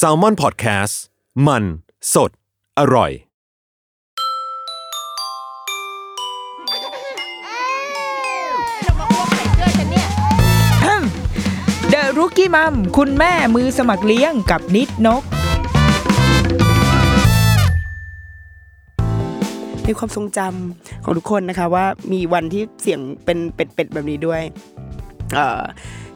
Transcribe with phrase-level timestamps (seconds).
[0.00, 0.94] s a l m o n PODCAST
[1.46, 1.64] มัน
[2.14, 2.30] สด
[2.78, 3.12] อร่อย
[11.90, 15.22] เดอะรุกี้มัมคุณแม่มือสมัครเลี้ยงกับนิดนก
[19.84, 24.42] ในความทรงจำของทุกคนนะคะว่ามีวันที่เสียงเป็นเป็ดๆแบบนี้ด้วย
[25.11, 25.11] เอ่อ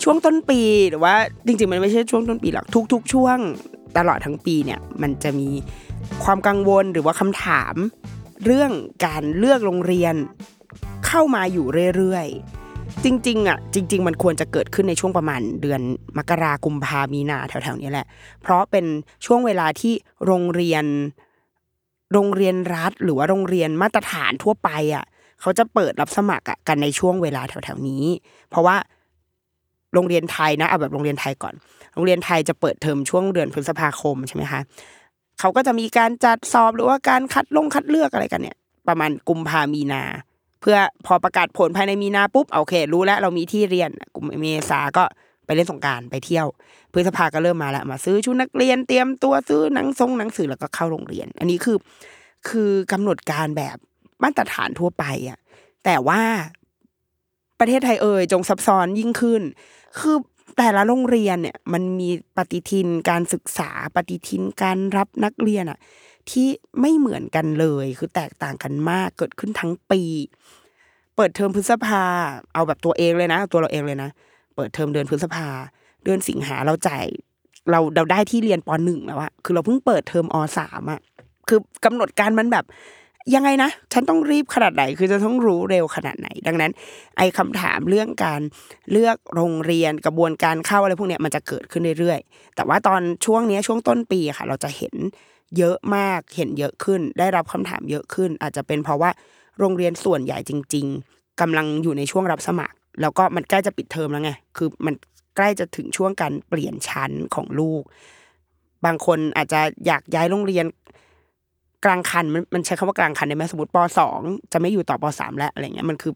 [0.03, 1.15] ช่วงต้นปีหรือว่า
[1.47, 3.39] จริงๆ มันไม่ใช่ช่วงต้นปีหรอกทุก ๆ ช่วง
[3.97, 5.49] ตลอดทั้งปีเนี่ยมันจะมี
[6.25, 7.75] ความกังวลหรือว่าคำถาม
[8.45, 8.71] เรื่อง
[9.07, 10.15] การเลือกโรงเรียน
[11.07, 15.81] เข้ามาอยู่เรื่อยๆ จริงๆอะจริง ๆ มันควรจะเกิดขึ้นในช่วงประมาณเดือน
[16.19, 18.07] มกรากุมภามีนาแถวๆนี้แหละ
[18.43, 18.87] เพราะเป็น
[19.27, 19.95] ช่วงเวลาที่
[20.27, 20.85] โรงเรียน
[22.13, 25.05] โรงเรียนรัฐ หรือว่าโรงเรียนมาตรฐานทั่วไปอะ
[25.41, 28.05] เขาจะเปิดรับสมัครอะกันในช่วงเวลาแถวๆนี้
[28.51, 28.77] เพราะว่า
[29.95, 31.55] โรงเรียนไทยนะเอาแบบโรงเรียนไทยก่อน
[31.95, 34.61] โรงเรียนไทยจะเปิดเทอมช่วงเดือนพฤษภาคมใช่ไหมคะ
[35.41, 38.57] เขาก็จะมีการจัดสอบหรือว่าการคัดลงคัดเลือกอะไรกันเนี่ย
[38.89, 40.03] ประมาณกุมภามีนา
[40.61, 45.05] เพื่อพอประกาศผลภายในมีนาปุ๊บโอเค รู้แล้วเรามีที่เรียนกุมเมษาก็
[45.47, 46.47] ไปเล่นสงการไปเที่ยว
[46.93, 51.77] พฤษภาก็เริ่มมาแล้วมาซื้อชุดนักเรียนเตรียมตัวซื้อหนังทรงหนังสือแล้วก็เข้าโรงเรียน อันนี้คือ
[52.49, 53.77] คือกำหนดการแบบ
[54.23, 55.39] มาตรฐานทั่วไปอะ
[55.85, 56.21] แต่ว่า
[57.61, 59.43] ประเทศไทยเอ่ยจงซับซ้อนยิ่งขึ้น
[59.99, 60.17] คือ
[60.59, 65.79] แต่ละโรงเรียนเนี่ยมันมีปฏิทินการศึกษาปฏิทินการรับนักเรียนอะ
[66.31, 66.49] ที่
[66.81, 70.03] ไม่เหมือนกันเลย คือแตกต่างกันมากเกิดขึ้นทั้งปี
[71.17, 72.03] เปิดเทอมพฤษภา
[72.55, 74.11] เอาแบบตัวเองเลยนะ ตัวเราเองเลยนะ
[74.57, 75.49] เปิดเทอมเดือนพฤษภา
[76.05, 77.05] เดือนสิงหาเราจ่าย
[77.71, 81.01] เราเราได้ที่เรียนปหนึ่งแล้วอะคือเราเพิ่งเปิดเทอมอสามอะ
[81.49, 82.65] คือกำหนดการมันแบบ
[83.35, 86.73] ยังไงนะฉันต้องรีบขนาดไหนคือจะต้องรู้เร็วขนาดไหน ดังนั้น
[87.17, 88.41] ไอ้คำถามเรื่องการ
[88.93, 94.95] เลือกโรงเรียนกระบวนการเข้าอะไรพวกเนี้ยมันจะเกิดขึ้นเรื่อยๆ แต่ว่าตอนช่วงนี้ช่วงต้นปีค่ะ เราจะเห็น
[95.59, 99.11] เยอะมากเห็นเยอะขึ้น ได้รับคำถามเยอะขึ้น อาจจะเป็นเพราะว่า
[99.59, 104.95] โรงเรียนส่วนใหญ่จริง ๆกำลังอยู่ในช่วงรับสมัคร แล้วก็มันใกล้จะปิดเทอมแล้วไงคือมัน
[105.37, 107.83] ใกล้จะถึงช่วงการเปลี่ยนชั้นของลูก
[108.85, 110.67] บางคนอาจจะอยากย้ายโรงเรียน
[111.87, 114.19] กลางคันมันมันใช้คำว่ากลางคันได้ไหมสมมติปสอง
[114.53, 116.13] จะไม่อยู่ต่อปสามแล้วอะไรเงี้ยมันคือ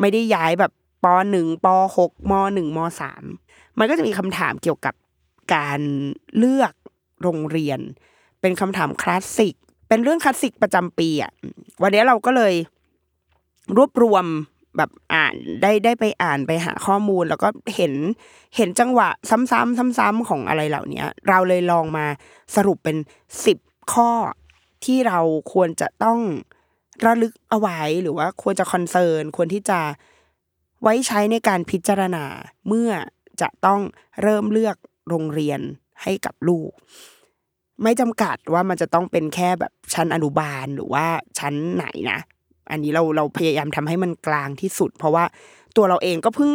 [0.00, 0.72] ไม่ได้ย้ายแบบ
[1.04, 1.66] ปหนึ่งป
[1.96, 3.22] หกมหนึ่งมสาม
[3.78, 4.94] มันก็จะมีคำถามเกี่ยวกับ
[5.54, 5.80] การ
[6.36, 6.72] เลือก
[7.22, 7.80] โรงเรียน
[8.40, 9.54] เป็นคำถามคลาสสิก
[9.88, 11.32] เป็นเรื่องคลาสสิกประจำปีอะ
[11.82, 12.54] วันนี้เราก็เลย
[13.76, 14.24] รวบรวม
[14.76, 17.92] แบบอ่านได้ได้ไปอ่านไปหาข้อมูล แล้วก็เห็น
[18.56, 22.06] เห็นจังหวะซ้ำๆซ้ำๆของอะไรเหล่านี้เราเลยลองมา
[22.56, 22.96] สรุปเป็น
[23.44, 23.58] สิบ
[23.92, 24.10] ข้อ
[24.86, 25.20] ที่เรา
[25.52, 26.20] ควรจะต้อง
[27.04, 29.80] ระลึกเอาไว้หรือว่าควรจะ concern ควรที่จะ
[30.82, 32.24] ไว้ใช้ในการพิจารณา
[32.68, 32.90] เมื่อ
[33.40, 33.80] จะต้อง
[34.22, 34.76] เริ่มเลือก
[35.08, 35.60] โรงเรียน
[36.02, 36.70] ให้กับลูก
[37.82, 41.06] ไม่จำกัดว่ามันจะต้องเป็นแค่แบบชั้นอนุบาลหรือว่า
[41.38, 42.20] ชั้นไหนนะ
[42.70, 45.24] อันนี้เราเราพยายามทำให้มันกลางที่สุด เพราะว่า
[45.76, 46.50] ตัวเราเองก็เพิ่ง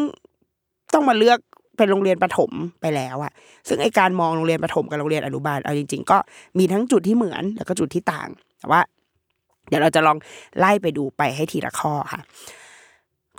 [0.93, 1.39] ต้องมาเลือก
[1.79, 2.51] เป็นโรงเรียนประถม
[2.81, 3.31] ไปแล้วอะ
[3.67, 6.17] ซึ่งไอการมองโรงเรียนประถมกับโรงเรียนอนุบาลเอาจริง ๆ ก็
[6.57, 8.29] มีทั้งจุดที่เหมือนแล้วก็จุดที่ต่าง
[8.59, 8.81] แต่ว่า
[9.67, 10.17] เดี๋ยวเราจะลอง
[10.59, 12.21] ไล่ไปดูไปให้ทีละข้อค่ะ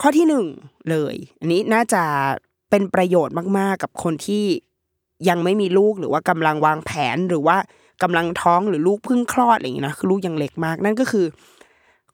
[0.01, 0.47] ข้อที่หนึ่ง
[0.91, 2.03] เลย อันนี้น่าจะ
[2.71, 4.45] เป็นประโยชน์มาก ๆ กับคนที่
[5.29, 7.57] ยังไม่มีลูกหรือว่ากำลังวางแผนหรือว่า
[8.03, 11.27] กำลังท้องหรือลูกเพิ่งคลอดอะไรอย่างนี้นะคือลูกยังเล็กมาก นั่นก็คือ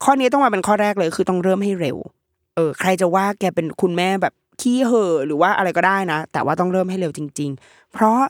[0.03, 1.97] ข้อนี้ต้องมาเป็นข้อแรกเลย คือต้องเริ่มให้เร็ว
[2.55, 8.21] เออ ใครจะว่าแกเป็นคุณแม่แบบ ขี้เห่อหรือว่าอะไรก็ได้นะ แต่ว่าต้องเริ่มให้เร็วจริง ๆ เพราะ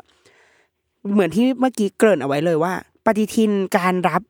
[1.12, 2.72] เหมือนที่เมื่อกี้เกริ่นเอาไว้เลยว่า
[3.04, 4.22] ปฏิทินการรับ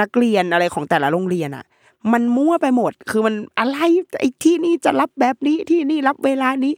[0.00, 1.64] นักเรียนอะไรของแต่ละโรงเรียนอะ
[2.12, 3.78] มันมั่วไปหมด คือมันอะไร
[4.20, 6.72] ไอ้ที่นี่จะรับแบบนี้ที่นี่รับเวลานี้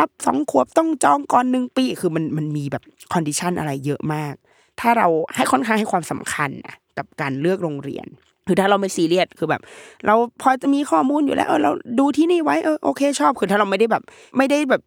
[0.00, 2.82] รับสองขวบต้องจองก่อนหนึ่งปี คือมันมันมีแบบ
[3.12, 4.34] condition อะไรเยอะมาก
[4.80, 8.06] ถ้าเราให้ค่อนข้างให้ความสำคัญนะกับการเลือกโรงเรียน
[8.46, 9.60] คือถ้าเราไม่ซีเรียสคือแบบ
[10.06, 14.02] เราพอจะมีข้อมูลอยู่แล้วเออเราดูที่นี่ไว้เออโอเคชอบคือถ้าเราไม่ได้แบบ
[14.36, 14.82] ไม่ได้แบบ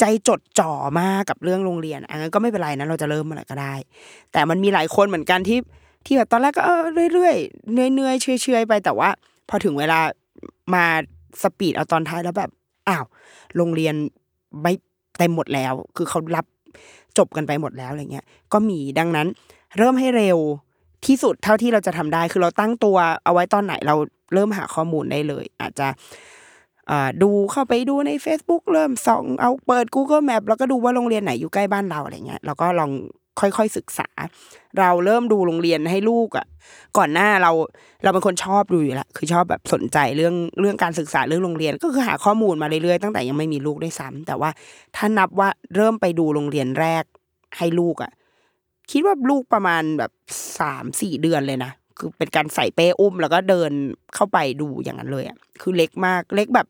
[0.00, 3.74] ใจจดจ่อมากกับเรื่องโรงเรียนอันนั้นก็ไม่เป็นไรนะเราจะเริ่มเมื่อไหร่ก็ได้
[4.32, 5.58] แต่มันมีหลายคนเหมือนกันที่
[6.06, 6.82] ที่แบบตอนแรกก็เออ
[7.12, 9.08] เรื่อยๆเหนื่อยๆเฉอยๆไปแต่ว่า
[9.48, 9.98] พอถึงเวลา
[10.74, 10.84] มา
[11.42, 12.50] สปีดเอาตอนท้ายแล้วแบบ
[12.88, 13.04] อ้าว
[13.56, 13.94] โรงเรียน
[14.62, 14.72] ไม่
[15.18, 16.46] เต็มหมดแล้ว คือเขารับ
[17.18, 19.26] จบกันไปหมดแล้วอะไรเงี้ยก็มีดังนั้น
[19.78, 20.38] เริ่มให้เร็ว
[21.06, 23.94] ที่สุดเท่าที่เราจะทำได้ คือเราตั้งตัวเอาไว้ตอนไหนเรา
[24.34, 25.88] เริ่มหาข้อมูลได้เลย อาจจะ
[27.22, 32.90] ดูเข้าไปดูใน Facebook เริ่มส่องเอาเปิด Google Map แล้วก็ดูว่าโรงเรียนไหนอยู่ใกล้บ้านเราอะไรเงี้ยแล้วก็ลอง
[33.40, 34.08] ค่อยๆศึกษา
[34.78, 36.46] เราเริ่มดูโรงเรียนให้ลูกอะ
[36.96, 37.52] ก่อนหน้าเรา
[38.02, 44.50] เราเป็นคนชอบดูอยู่แล้วคือชอบแบบสนใจเรื่องเรื่องการศึกษาเรื่องโรงเรียน ก็คือหาข้อมูลมาเรื่อยๆตั้งแต่ยังไม่มีลูกด้วยซ้ำแต่ว่า
[44.96, 47.04] ถ้านับว่าเริ่มไปดูโรงเรียนแรก
[47.58, 48.12] ให้ลูกอะ
[48.90, 50.10] คิดว่าลูกประมาณแบบ
[50.60, 53.70] สามสี่เดือนเลยนะคือเป็นการใส่เป้อุ้มแล้วก็เดิน
[54.14, 56.66] เข้าไปดูอย่างนั้นเลยอะคือเล็กมากเล็กแบบ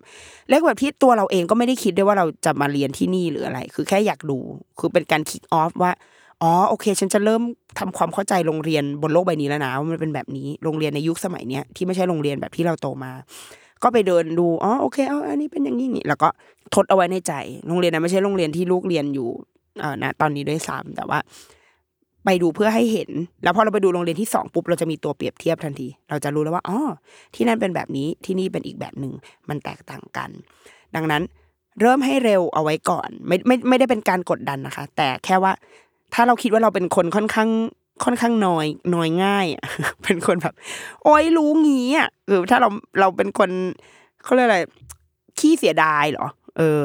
[0.50, 4.38] เล็กแบบที่ตัวเราเองก็ไม่ได้คิดด้วยว่าเราจะมาเรียนที่นี่หรืออะไร คือแค่อยากดู
[4.78, 5.92] คือเป็นการคิกออฟว่า
[6.42, 7.42] อ๋อโอเค ฉันจะเริ่ม
[7.78, 13.12] ทำความเข้าใจโรงเรียนบนโลกใบนี้แล้วนะว่ามันเป็นแบบนี้โรงเรียนในยุคสมัยเนี้ยที่ไม่ใช่โรงเรียนแบบที่เราโตมา
[13.82, 16.28] ก็ไปเดินดูอ๋อโอเคเอาอันนี้เป็นอย่างนี้นี่แล้วก็
[16.74, 17.32] ทดเอาไว้ในใจ
[17.68, 19.28] โรงเรียนนั้นไม่ใช่โรงเรียนที่ลูกเรียนอยู่
[19.80, 21.18] เอ่อนะตอนนี้ด้วยซ้ำแต่ว่า
[22.24, 23.10] ไปดูเพื่อให้เห็น
[23.42, 26.78] แล้วพอเราไปดูโรงเรียนที่สองปุ๊บเราจะมีตัวเปรียบเทียบทันที เราจะรู้แล้วว่าอ๋อ
[27.34, 29.12] ที่นั่นเป็นแบบนี้ที่นี่เป็นอีกแบบหนึ่ง
[29.48, 30.30] มันแตกต่างกัน
[30.94, 31.22] ดังนั้น
[31.80, 35.52] เริ่มให้เร็วเอาไว้ก่อน ไม่ไม่ไม่ได้เป็นการกดดันนะคะ แต่แค่ว่า
[36.14, 37.50] ถ้าเราคิดว่าเราเป็นคนค่อนข้าง
[38.04, 39.64] ค่อนข้างน้อยน้อยง่ายอะ
[40.04, 40.54] เป็นคนแบบ
[41.02, 42.68] โอ้ยรู้งี้อะคือถ้าเรา
[43.00, 43.50] เราเป็นคน
[44.24, 44.58] เขาเรียกอะไร
[45.38, 46.26] ขี้เสียดายเหรอ
[46.58, 46.84] เออ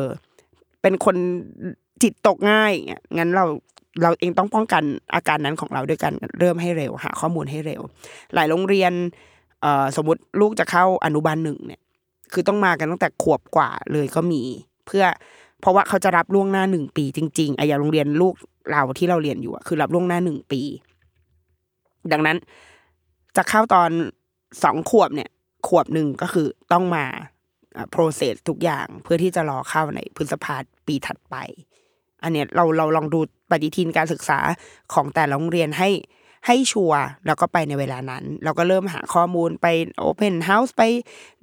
[0.81, 1.15] เป็นคน
[2.01, 3.45] จิตตกง่ายอย่างเงี้ยงั้นเรา
[4.01, 4.83] เราเองต้องป้องกัน
[5.15, 7.81] อาการนั้นของเราด้วยกันเริ่มให้เร็ว หาข้อมูลให้เร็ว
[8.33, 8.93] หลายโรงเรียน
[9.97, 11.81] สมมติลูกจะเข้าอนุบาลหนึ่งเนี่ย
[12.33, 14.41] คือต้องมากันตั้งแต่ขวบกว่าเลยก็มี
[14.87, 15.05] เพื่อ
[15.61, 18.33] เพราะว่าเขาจะรับล่วงหน้าหนึ่งปี จริงๆไอ้อย่างโรงเรียนลูก
[18.71, 20.61] เราที่เราเรียนอยู่คือรับล่วงหน้าหนึ่งปี
[22.11, 22.37] ดังนั้น
[23.37, 23.89] จะเข้าตอน
[24.63, 25.29] สองขวบเนี่ย
[25.67, 27.05] ขวบหนึ่งก็คือต้องมา
[27.91, 30.55] โปรเซสทุกอย่างเพื่อที่จะรอเข้าในพฤษภา
[30.87, 31.35] ปีถัดไป
[32.23, 33.19] อันเนี้ยเราเราลองดู
[33.53, 34.39] ปฏิทินการศึกษา
[34.93, 35.89] ของแต่ละโรงเรียนให้
[36.47, 39.67] ให้ sure แล้วก็ไปในเวลานั้น เราก็เริ่มหาข้อมูลไป
[39.97, 40.83] open house ไป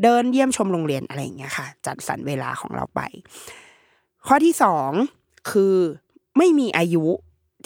[0.02, 3.00] เดินเยี่ยมชมโรงเรียนอะไรอย่างเงี้ยค่ะ จัดสรรเวลาของเราไป
[4.26, 4.90] ข้อที่สอง
[5.50, 5.76] คือ
[6.38, 7.06] ไม่มีอายุ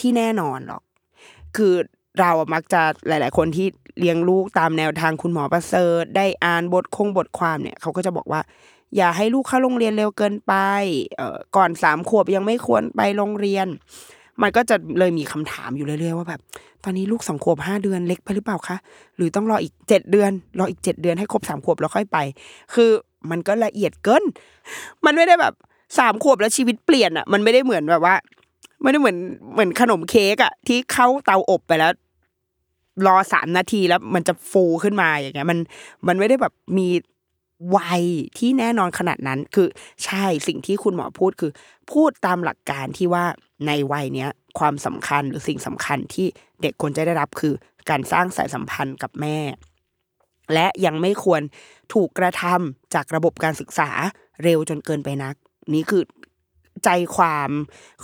[0.00, 0.82] ที่แน่นอนหรอก
[1.56, 1.74] คือ
[2.20, 3.66] เรามักจะหลาย ๆ คนที่
[3.98, 8.40] เลี้ยงลูกตามแนวทางคุณหมอประเสริฐได้อ่านบทคงบทความเนี่ยเขาก็จะบอกว่า
[8.96, 10.54] อย่าให้ลูกเข้าโรงเรียนเร็วเกินไป
[11.16, 13.66] เอ่อก่อนสามขวบยังไม่ควรไปโรงเรียน
[14.42, 16.40] มันก็จะเลยมีคำถามอยู่เรื่อยๆว่าแบบ
[16.84, 18.76] ตอนนี้ลูกสองขวบห้าเดือนเล็กไปหรือเปล่าคะ
[19.16, 22.18] หรือต้องรออีกเจ็ดเดือน รออีกเจ็ดเดือนให้ครบสามขวบแล้วค่อยไป
[22.74, 22.90] คือ
[23.30, 24.22] มันก็ละเอียดเกิน
[25.04, 25.54] มันไม่ได้แบบ
[25.98, 28.14] สามขวบแล้วชีวิตเปลี่ยนอะ มันไม่ได้เหมือนแบบว่า
[28.82, 29.16] ไม่ได้เหมือน
[29.52, 31.92] เหมือนขนมเค้กอะ ที่เข้าเตาอบไปแล้ว
[33.06, 35.58] รอสามนาทีแล้วมันจะฟูขึ้นมาอย่างเงี้ย มัน
[36.08, 36.86] มันไม่ได้แบบมี
[37.76, 38.02] วัย
[38.38, 39.68] ที่แน่นอนขนาดนั้น คือ
[40.04, 41.52] ใช่สิ่งที่คุณหมอพูดคือ
[41.92, 43.24] พูดตามหลักการที่ว่า
[43.66, 46.26] ในวัยเนี้ยความสำคัญหรือสิ่งสำคัญที่
[46.62, 47.54] เด็กควรจะได้รับคือ
[47.90, 49.38] การสร้างสายสัมพันธ์กับแม่
[50.54, 51.42] และยังไม่ควร
[51.94, 53.90] ถูกกระทำจากระบบการศึกษา
[54.42, 55.34] เร็วจนเกินไปนัก
[55.74, 56.02] นี่คือ
[56.84, 57.50] ใจความ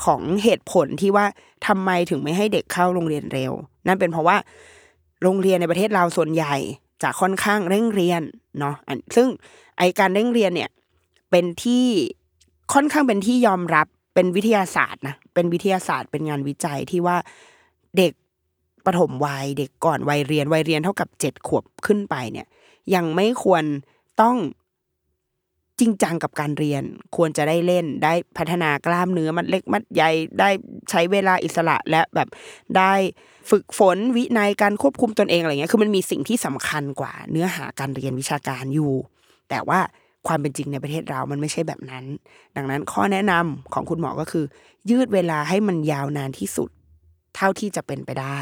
[0.04, 1.26] ของเหตุผลที่ว่า
[1.66, 3.52] ทำไมถึงไม่ให้เด็กเข้าโรงเรียนเร็ว
[3.86, 4.36] นั่นเป็นเพราะว่า
[5.22, 6.56] โรงเรียนในประเทศเราส่วนใหญ่
[7.02, 8.22] จะค่อนข้างเร่งเรียน
[8.58, 8.74] เนาะ
[9.16, 9.28] ซึ่ง
[9.78, 10.70] ไอการเร่งเรียนเนี่ย
[11.30, 11.86] เป็นที่
[12.72, 17.16] ค่อนข้างเป็นที่ยอมรับเป็นวิทยาศาสตร์นะเป็นวิทยาศาสตร์เป็นงานวิจัยที่ว่า
[17.96, 18.12] เด็ก
[18.86, 22.46] ปฐมวัยเด็กก่อนวัยเรียนวัยเรียนเท่ากับเจ็ดขวบขึ้นไปเนี่ย
[22.94, 23.64] ยังไม่ควร
[24.20, 24.36] ต้อง
[25.80, 26.82] จริงจังกับการเรียน
[27.16, 30.10] ควรจะได้เล่นได้พัฒนากล้ามเนื้อมัดเล็กมัดใหญ่
[30.40, 30.48] ได้
[30.90, 32.28] ใช้เวลาอิสระและแบบ
[32.76, 32.92] ได้
[33.50, 38.92] ฝึกฝนวินัยการควบคุมตนเองอะไรเงี้ยคือมันมีสิ่งที่สำคัญกว่าเนื้อหาการเรียนวิชาการอยู่
[39.50, 39.80] แต่ว่า
[40.26, 42.04] ความเป็นจริงในประเทศเรามันไม่ใช่แบบนั้น
[42.56, 44.44] ดังนั้นข้อแนะนำของคุณหมอก็คือ
[44.90, 46.70] ยืดเวลาให้มันยาวนานที่สุด
[47.36, 48.40] เท่าที่จะเป็นไปได้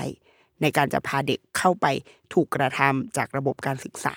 [0.60, 1.86] ในการจะพาเด็กเข้าไป
[2.32, 4.16] ถูกกระทำจากระบบการศึกษา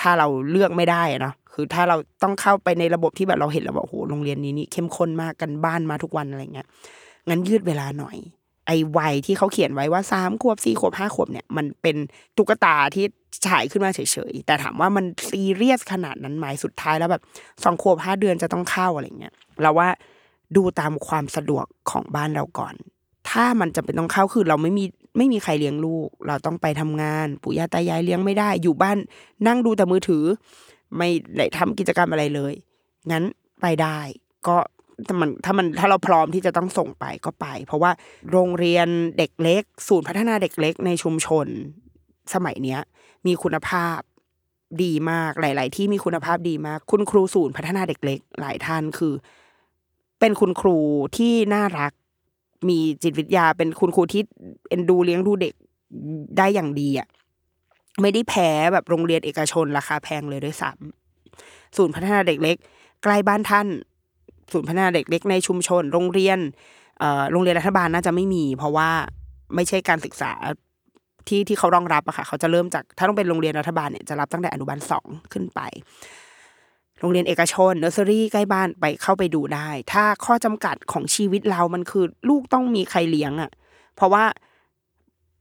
[0.00, 6.66] ถ้าเราเลือกไม่ได้เนาะ คือถ้าเราต้องเข้าไปในระบบที่แบบเราเห็นแล้วว่าโอ้โหโรงเรียนนี้นี่เข้มข้นมากกันบ้านมาทุกวันอะไรเงี้ย
[7.28, 8.16] งั้นยืดเวลาหน่อย
[8.66, 11.96] ไอ้วัยที่เขาเขียนไว้ว่าสามขวบสี่ขวบห้าขวบเนี่ยมันเป็น
[12.36, 13.04] ตุ๊กตาที่
[13.46, 17.22] ฉายขึ้นมาเฉยๆแต่ถามว่ามันซีเรียสขนาดนั้นไหมสุดท้ายแล้วแบบ
[17.64, 19.88] สองขวบห้าเดือนจะต้องเข้าอะไรเงี้ยเราว่า
[20.56, 22.74] ดูตามความสะดวกของบ้านเราก่อน
[23.30, 24.84] ถ้ามันจำเป็นต้องเข้าคือเราไม่มี
[25.16, 28.98] ไม่มีใครเลี้ยงลูก เราต้องไปทำงาน ปู่ย่าตายายเลี้ยงไม่ได้ อยู่บ้าน
[29.46, 30.24] นั่งดูแต่มือถือ
[30.98, 32.54] ไม่ได้ทำกิจกรรมอะไรเลย
[33.10, 33.24] งั้น
[33.60, 33.98] ไปได้
[34.48, 34.56] ก็
[35.06, 37.90] ถ้ามันถ้ามันถ้าเราพร้อมที่จะต้องส่งไปก็ไป เพราะว่า
[38.30, 38.88] โรงเรียน
[39.18, 41.46] เด็กเล็ก ศูนย์พัฒนาเด็กเล็กในชุมชน
[42.34, 42.80] สมัยเนี้ย
[43.26, 43.98] มีคุณภาพ
[44.82, 49.14] ดีมากหลาย ๆ ที่มีคุณภาพดีมาก คุณครูศูนย์พัฒนาเด็กเล็ก หลายท่านคือ
[50.20, 50.78] เป็นคุณครู
[51.16, 51.92] ที่น่ารัก
[52.68, 54.22] มีจิตวิทยาเป็นคุณครูที่
[54.68, 55.54] เอ็นดูเลี้ยงดูเด็ก
[56.38, 57.08] ได้อย่างดีอะ
[58.02, 62.56] ไม่ได้แพ้แบบโรงเรียนเอกชนราคาแพงเลยด้วยซ้ำศูนย์พัฒนาเด็กเล็ก
[63.02, 63.66] ใกล้บ้านท่าน
[64.52, 66.38] ศูนย์พัฒนาเด็กเล็กในชุมชน โรงเรียน
[67.32, 68.90] โรงเรียนรัฐบาลน่าจะไม่มี เพราะว่า
[69.54, 70.32] ไม่ใช่การศึกษา
[71.28, 75.60] ที่ที่เขารองรับอะค่ะเขาจะเริ่มจากถ้าต้องเป็นโรงเรียนรัฐบาลเนี่ยจะรับตั้งแต่อนุบาลสองขึ้นไป
[77.00, 83.50] โรงเรียนเอกชนเนอร์เซอรี่ใกล้บ้านไปเข้าไปดูได้ ถ้าข้อจำกัดของชีวิตเรามันคือ ลูกต้องมีใครเลี้ยงอะ
[83.96, 84.24] เพราะว่า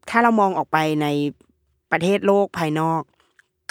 [0.09, 1.07] ถ้าเรามองออกไปใน
[1.91, 3.01] ประเทศโลกภายนอก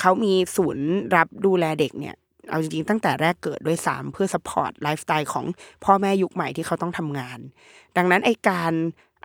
[0.01, 2.17] เขามีศูนย์รับดูแลเด็กเนี่ย
[2.49, 5.47] เอาจริงๆตั้งแต่แรกเกิดด้วยซ้ำเพื่อ support lifestyle ของ
[5.85, 7.39] พ่อแม่ยุคใหม่ที่เขาต้องทำงาน
[7.97, 8.73] ดังนั้นไอการ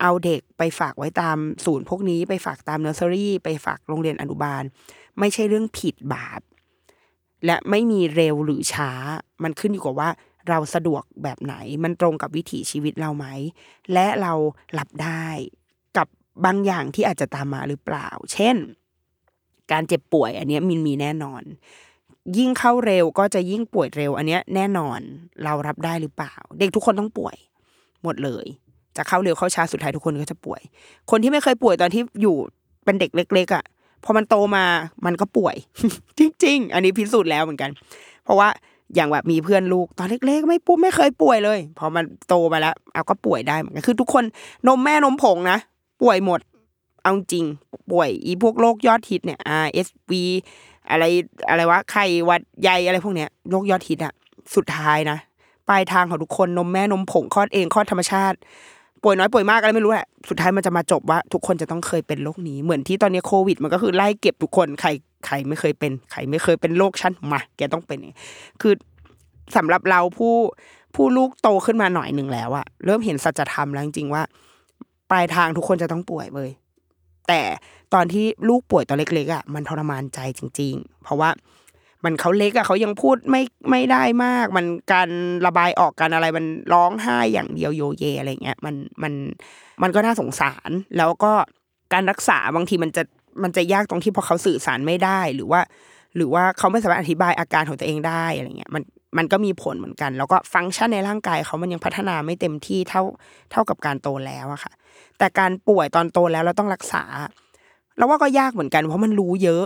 [0.01, 4.63] เอาเด็กไปฝากไว้ตามศูนย์พวกนี้ไปฝากตามเนอร์เซอรี่ไปฝากโรงเรียนอนุบาล
[5.19, 6.41] ไม่ใช่เรื่องผิดบาป
[7.45, 8.91] และไม่มีเร็วหรือช้า
[9.43, 10.09] มันขึ้นอยู่กับว่า
[10.49, 13.27] เราสะดวกแบบไหน มันตรงกับวิถีชีวิตเราไหม
[13.93, 14.33] และเรา
[14.73, 15.25] หลับได้
[16.45, 18.55] บางอย่างที่อาจจะตามมาหรือเปล่า เช่น
[19.71, 21.43] การเจ็บป่วยอันนี้มินมีแน่นอน
[22.37, 24.99] ยิ่งเข้าเร็วก็จะยิ่งป่วยเร็ว อันนี้แน่นอน
[25.43, 27.35] เรารับได้หรือเปล่า เด็กทุกคนต้องป่วย
[28.03, 28.45] หมดเลย
[28.97, 30.61] จะเข้าเร็วเข้าช้าสุดท้ายทุกคนก็จะป่วย
[31.11, 32.35] คนที่ไม่เคยป่วยตอนที่อยู่
[32.85, 33.63] เป็นเด็กเล็ก ๆอะ
[34.03, 34.65] พอมันโตมา
[35.05, 35.55] มันก็ป่วย
[36.19, 37.69] จริง ๆ อันนี้พิสูจน์แล้วเหมือนกัน
[38.23, 38.49] เพราะว่า
[38.95, 44.23] อย่างแบบมีเพื่อนลูกตอนเล็กๆ ไม่ปุ๊บไม่เคยป่วยเลย พอมันโตมาแล้วเอาก็ป่วยได้เหมือนกันคือทุกคน
[44.67, 45.57] นมแม่นมผงนะ
[46.01, 46.39] ป่วยหมด
[47.01, 47.45] เอาจริง
[47.91, 50.11] ป่วยอีพวกโรคยอดฮิตเนี่ย RSV
[50.89, 51.03] อะไร
[51.49, 54.13] อะไรวะไข้วัดใหญ่อะไรพวกเนี้ยโรคยอดฮิตอะ
[54.55, 55.17] สุดท้ายนะ
[55.69, 58.37] ปลายทางของทุกคนนมแม่นมผงคลอดเองคลอดธรรมชาติ
[59.03, 64.89] ป่วยน้อยป่วยมากอะไรไม่รู้แหละสุดท้ายมันจะมาจบว่า ทุกคนจะต้องเคยเป็นโรคนี้ เหมือนที่ตอนนี้โควิด มันก็คือไล่เก็บทุกคนใคร
[65.25, 67.99] ใครไม่เคยเป็นใครไม่เคยเป็นโรคชั้นมาแกต้องเป็น
[68.61, 68.73] คือ
[69.55, 70.35] สำหรับเราผู้
[70.95, 74.23] ผู้ลูกโตขึ้นมาหน่อยหนึ่งแล้วอะเริ่มเห็นสัจธรรมแล้วจริงๆว่า
[75.11, 76.49] ปลายทางทุกคนจะต้องป่วยเลย
[77.27, 77.41] แต่
[77.93, 81.29] ตอนที่ลูกป่วยตอนเล็กๆอะมันทรมานใจจริง ๆ เพราะว่า
[82.03, 85.09] มันเขาเล็กอะเขายังพูดไม่ไม่ได้มาก มันการ
[85.45, 89.13] ระบายออกการอะไรมันร้องไห้อย่างเดียวโยเยอะไรเงี้ยมันมัน
[89.81, 91.31] มันก็น่าสงสาร แล้วก็
[91.93, 93.03] การรักษาบางทีมันจะ
[93.43, 95.61] มันจะยากตรงที่พอเขาสื่อสารไม่ได้หรือว่า
[96.15, 98.83] หรือว่าเขาไม่สามารถอธิบายอาการของตัวเองได้อะไรเงี้ยมัน
[99.17, 103.03] มันก็มีผลเหมือนกัน แล้วก็ฟังก์ชันในร่างกายเขามันยังพัฒนาไม่เต็มที่เท่า
[103.51, 104.71] เท่ากับการโตแล้วอะค่ะ
[105.19, 107.03] แต่การป่วยตอนโตแล้วเราต้องรักษา
[107.97, 109.65] เราว่าก็ยากเหมือนกันเพราะมันรู้เยอะ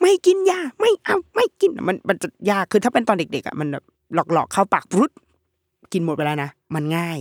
[0.00, 3.84] ไม่กินยาไม่เอาไม่กินมันมันจะยากคือถ้าเป็นตอนเด็กๆอะมันแบบ
[4.14, 5.10] หลอกๆเข้าปากรุด
[5.92, 7.18] กินหมดไปแล้วนะมันง่าย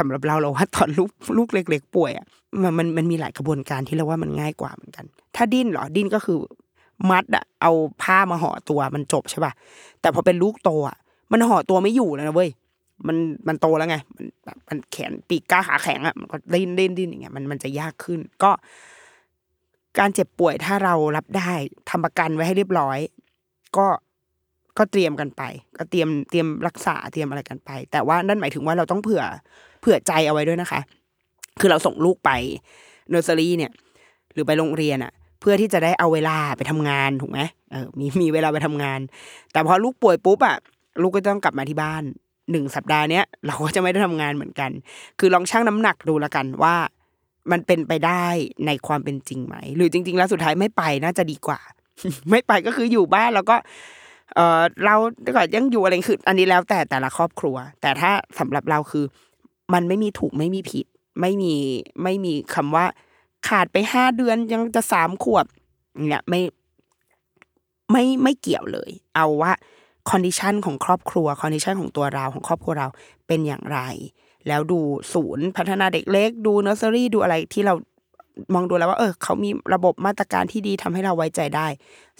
[0.00, 2.26] สำหรับเราเราว่าตอนลูกลูกเล็ก ๆ ป่วยอะ
[2.62, 5.04] มันมันมันมีหลายกระบวนการที่เราว่ามันง่ายกว่าเหมือนกัน
[5.36, 6.38] ถ้าดิ้นเหรอดิ้นก็คือ
[7.10, 7.72] มัดอะเอา
[8.02, 9.52] ผ้ามาห่อตัวมันจบใช่ป่ะ
[10.00, 10.96] แต่พอเป็นลูกโตอะ
[11.32, 12.50] มันห่อตัวไม่อยู่แล้วนะเว้ย
[13.06, 13.16] มัน
[13.48, 18.50] มันโตแล้วไง มันแบบมันแขนปีกก้าขาแข็งอะมันก็ดิ้นดิ้นดิ้นอย่างเงี้ยมันมันจะยากขึ้น ก็
[19.98, 21.52] การเจ็บป่วยถ้าเรารับได้
[21.90, 22.98] ทำประกันไว้ให้เรียบร้อย
[23.76, 23.86] ก็
[24.78, 25.42] ก็เตรียมกันไป
[25.78, 29.22] ก็เตรียมเตรียมรักษาเตรียมอะไรกันไป แต่ว่านั่นหมายถึงว่าเราต้องเผื่อ
[29.80, 30.80] เผื่อใจเอาไว้ด้วยนะคะ
[31.60, 32.30] คือเราส่งลูกไป
[33.08, 33.72] เนอร์เซอรี่เนี่ย
[34.32, 37.40] หรือไปโรงเรียนอะ เพื่อที่จะได้เอาเวลาไปทำงานถูกไหม
[37.72, 39.00] เออมีมีเวลาไปทำงาน
[39.52, 40.56] แต่พอลูกป่วยปุ๊บอะ
[41.02, 42.02] ลูกก็ต้องกลับมาที่บ้าน
[42.50, 44.70] หนึ่งสัปดาห์เนี้ยเราก็จะไม่ได้ทำงานเหมือนกัน
[45.18, 46.76] คือลองชั่งน้ำหนักดูละกันว่า
[47.50, 48.26] มันเป็นไปได้
[48.66, 51.60] ในความเป็นจริงไหม หรือจริง ๆ แล้วสุดท้ายไม่ไปน่าจะดีกว่า
[52.30, 53.56] ไม่ไปก็คืออยู่บ้านแล้วก็
[54.34, 54.94] เออเรา
[55.34, 59.04] ก็ยังอยู่อะไรคือ อันนี้แล้วแต่แต่ละครอบครัว แต่ถ้าสำหรับเราคือ
[59.74, 60.86] มันไม่มีถูกไม่มีผิด
[61.20, 61.54] ไม่มี
[62.02, 62.86] ไม่มีคำว่า
[63.48, 65.46] ขาดไปห้าเดือนยังจะสามขวบ
[66.08, 66.40] เนี่ยไม่
[67.92, 69.52] ไม่ไม่เกี่ยวเลย เอาว่า
[70.10, 72.88] condition ของครอบครัว condition ของตัวเราของครอบครัวเรา
[73.26, 73.78] เป็นอย่างไร
[74.48, 74.80] แล้วดู
[75.14, 77.74] ศูนย์พัฒนาเด็กเล็ก ดูเนอร์เซอรี่ดูอะไรที่เรา
[78.54, 81.66] มองดูแล้วว่า เออ เขามีระบบมาตรการที่ดีทำให้เราไว้ใจได้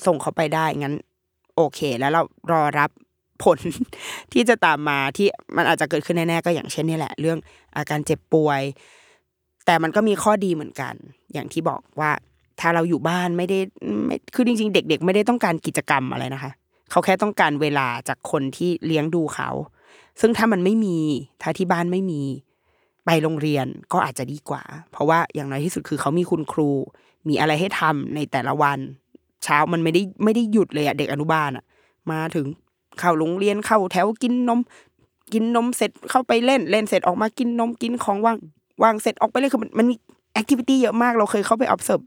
[0.04, 0.94] ส่งเขาไปได้งั้น
[1.56, 2.90] โอเค แล้วเรารอรับ
[3.44, 3.58] ผล
[4.32, 5.26] ที่จะตามมาที่
[5.56, 7.38] มันอาจจะเกิดขึ้นแน่ๆก็อย่างเช่นนี่แหละ เรื่อง
[7.76, 8.62] อาการเจ็บป่วย
[9.66, 10.94] แต่มันก็มีข้อดีเหมือนกัน
[11.32, 12.10] อย่างที่บอกว่า
[12.60, 13.58] ถ้าเราอยู่บ้านไม่ได้
[14.06, 16.52] ไม่คือจริง ๆ เด็ก ๆ ไม่ได้ต้องการกิจกรรมอะไรนะคะ
[16.90, 19.48] เขาแค่ต้องการเวลาจากคนที่เลี้ยงดูเขา
[20.20, 20.96] ซึ่งถ้ามันไม่มี
[21.42, 22.22] ถ้าที่บ้านไม่มี
[23.04, 24.62] ไปโรงเรียนก็อาจจะดีกว่า
[24.92, 26.70] เพราะว่าอย่างน้อยที่สุดคือเขามีคุณครู
[27.28, 28.78] มีอะไรให้ทำในแต่ละวัน
[29.44, 31.64] เช้ามันไม่ได้ไม่ได้หยุดเลยอะเด็กอนุบาลอะ
[32.10, 32.46] มาถึง
[32.98, 34.60] เข้าโรงเรียนเข้าแถวกินนม
[35.32, 38.36] กินนมเสร็จเข้าไปเล่นเล่นเสร็จออกมากินนมกินของว่าง
[38.82, 39.94] ว่างเสร็จออกไปเลยคือมันมันมี
[40.32, 42.04] แอคทิวิตี้เยอะมากเราเคยเข้าไป observe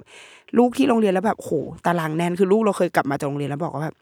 [0.57, 1.51] ลูกที่โรงเรียนแล้วแบบโห
[1.86, 3.95] ตารางแน่นคือลูกเราเคยกลับมาจากโรงเรียนแล้วบอกว่าแบบ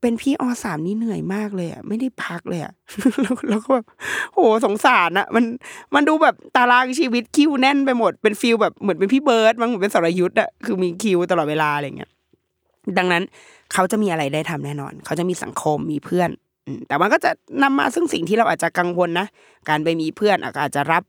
[0.00, 2.72] เป็นพี่อสามนี่เหนื่อยมากเลยอะไม่ได้พักเลยอะ
[3.22, 3.86] แล้วแล้วก็แบบ
[4.34, 5.44] โหสงสารอะมัน
[5.94, 12.10] มันดูแบบตารางชีวิตคิวแน่นไปหมดเป็น feel แบบเหมือนเป็นพี่เบิร์ดมั้งเหมือนเป็นสรยุทธ์อะคือมีคิวตลอดเวลาอะไรเงี้ย
[12.98, 13.22] ดังนั้น
[13.72, 16.30] เขาจะมีอะไรได้ทำแน่นอน เขาจะมีสังคมมีเพื่อน
[16.88, 17.30] แต่มันก็จะ
[17.62, 19.26] นำมาซึ่งสิ่งที่เราอาจจะกังวลนะ
[19.68, 21.02] การไปมีเพื่อนอะก็อาจจะรับ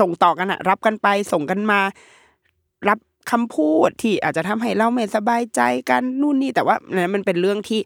[0.00, 1.80] ส่งต่อกันอะรับกันไปส่งกันมา
[2.88, 2.98] รับ
[3.30, 5.60] คำพูดที่อาจจะทำให้เราไม่สบายใจ
[5.90, 7.80] กันนู่นนี่ แต่ว่านั้นมันเป็นเรื่องที่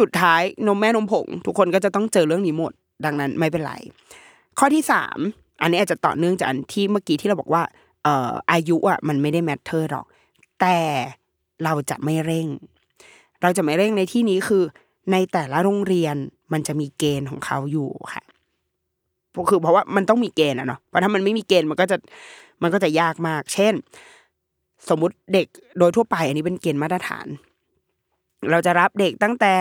[0.00, 2.72] สุดท้ายนมแม่นมผง ทุกคนก็จะต้องเจอเรื่องนี้หมด
[3.04, 3.72] ดังนั้นไม่เป็นไร
[4.58, 5.18] ข้อที่สาม
[5.62, 7.62] อันนี้อาจจะต่อเนื่องจากอันที่เมื่อกี้ที่เราบอกว่า
[8.02, 10.06] เอ่ออายุอะมันไม่ได้ matter หรอก
[10.60, 10.78] แต่
[11.64, 12.48] เราจะไม่เร่ง
[13.42, 14.62] เราจะไม่เร่งในที่นี้คือ
[15.12, 16.16] ในแต่ละโรงเรียน
[16.52, 18.24] มันจะมีเกณฑ์ของเขาอยู่ค่ะ
[19.50, 21.96] คือเพราะว่ามันต้องมีเกณฑ์อะเนาะเพราะถ้ามันไม่มีเกณฑ์มันก็จะ
[22.62, 23.74] มันก็จะยากมาก เช่น
[24.90, 25.46] สมมุติเด็ก
[25.78, 27.26] โดยทั่วไป อันนี้เป็นเกณฑ์มาตรฐาน
[28.50, 29.54] เราจะรับเด็กตั้งแต่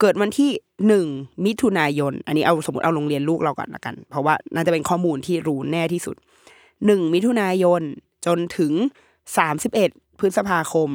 [0.00, 0.50] เกิดวันที่
[0.86, 1.06] หนึ่ง
[1.46, 6.16] มิถุนายน อันนี้เอาสมมติเอาโรงเรียนลูกเราก่อนละกัน เพราะว่าน่าจะเป็นข้อมูลที่รู้แน่ที่สุด
[6.86, 7.82] หนึ่งมิถุนายน
[8.26, 8.72] จนถึง
[9.38, 10.90] สามสิบเอ็ดพฤษภาคม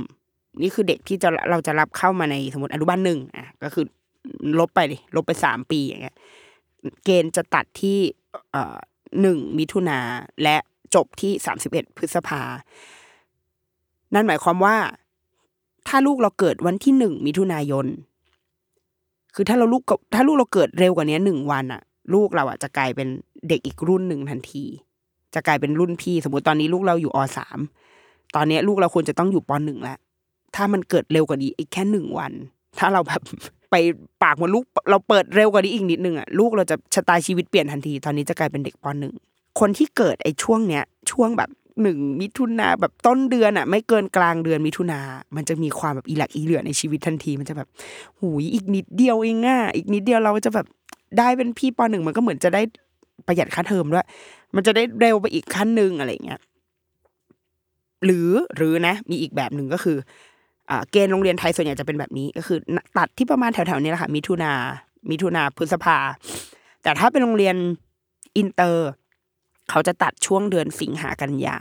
[0.62, 3.86] นี่คือเด็กที่จะเราจะรับเข้ามาในสมมติอนุบาลหนึ่งอะก็คือ
[4.59, 6.15] ลบไปดิลบไปสามปีอย่างเงี้ย
[7.03, 7.98] เกณฑ์จะตัดที่
[8.51, 8.77] เอ่อ
[9.21, 10.00] หนึ่งมิถุนา
[10.43, 10.57] และ
[10.95, 12.41] จบที่สามสิบเอ็ดพฤษภา
[14.13, 14.75] นั่นหมายความว่า
[15.88, 17.86] ถ้าลูกเราเกิดวันที่หนึ่งมิถุนายน
[19.36, 19.82] คือถ้าเราลูก
[20.13, 21.82] ถ้าลูกเราเกิดเร็วกว่านี้หนึ่งวันอะ
[22.13, 23.08] ลูกเราอะจะกลายเป็น
[23.50, 24.63] เด็กอีกรุ่นหนึ่งทันที
[25.34, 27.60] จะกลายเป็นรุ่นพี่ สมมติตอนนี้ลูกเราอยู่อสาม
[28.36, 29.98] ตอนนี้ลูกเราควรจะต้องอยู่ปหนึ่งแล้ว
[30.56, 32.32] ถ้ามันเกิดเร็วกว่านี้อีกแค่หนึ่งวัน
[32.80, 33.22] ถ้าเราแบบ
[33.72, 33.75] ไป
[34.24, 39.13] ปากมันลูกเราเปิดเร็วกว่านี้อีกนิดนึงอะลูกเราจะชะตาชีวิตเปลี่ยนทันที ตอนนี้จะกลายเป็นเด็กปหนึ่ง
[39.60, 41.50] คนที่เกิดไอ้ช่วงเนี้ย ช่วงแบบ
[41.81, 45.00] หนึ่งมิถุนาแบบต้นเดือนอะ ไม่เกินกลางเดือนมิถุนา
[45.36, 47.67] มันจะมีความแบบอีหลักอีเหลือในชีวิตทันทีมันจะแบบ
[48.19, 50.67] หูยอีกนิดเดียวเองอะอีกนิดเดียวเราจะแบบ
[51.17, 52.62] ได้เป็นพี่ปหนึ่งมันก็เหมือนจะได้
[53.27, 54.07] ประหยัดค่าเทอมด้วย
[54.55, 56.39] มันจะได้เร็วไปอีกขั้นหนึ่งอะไรเงี้ย
[58.05, 59.98] หรือหรือนะ มีอีกแบบหนึ่งก็คือ
[60.69, 62.58] อ่าเกณฑ์โรงเรียนไทยส่วนใหญ่จะเป็นแบบนี้ ก็คือ
[62.97, 64.54] ตัดที่ประมาณแถวๆนี้แหละค่ะมิถุนา
[65.10, 65.97] มิถุนาพฤษภา
[66.84, 67.56] แต่ถ้าเป็นโรงเรียน
[68.38, 68.89] อินเตอร์
[69.69, 71.58] เขาจะตัดช่วงเดือนสิงหากันยา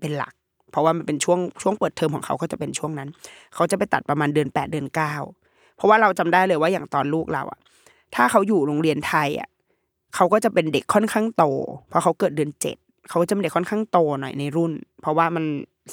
[0.00, 0.32] เป็นหลัก
[0.70, 3.08] เพราะว่ามันเป็นช่วงช่วงเปิดเทอมของเขาก็จะเป็นช่วงนั้น
[3.54, 5.14] เขาจะไปตัดประมาณเดือนแปดเดือนเก้า
[5.76, 7.58] เพราะว่าเราจำได้เลยว่าอย่างตอนลูกเราอะ
[8.14, 9.48] ถ้าเขาอยู่โรงเรียนไทยอะ
[10.14, 11.44] เขาก็จะเป็นเด็กค่อนข้างโต
[11.88, 12.76] เพราะเขาเกิดเดือนเจ็ด
[13.08, 15.44] เขาก็จะเป็นเด็กค่อนข้างโตหน่อยในรุ่น เพราะว่ามัน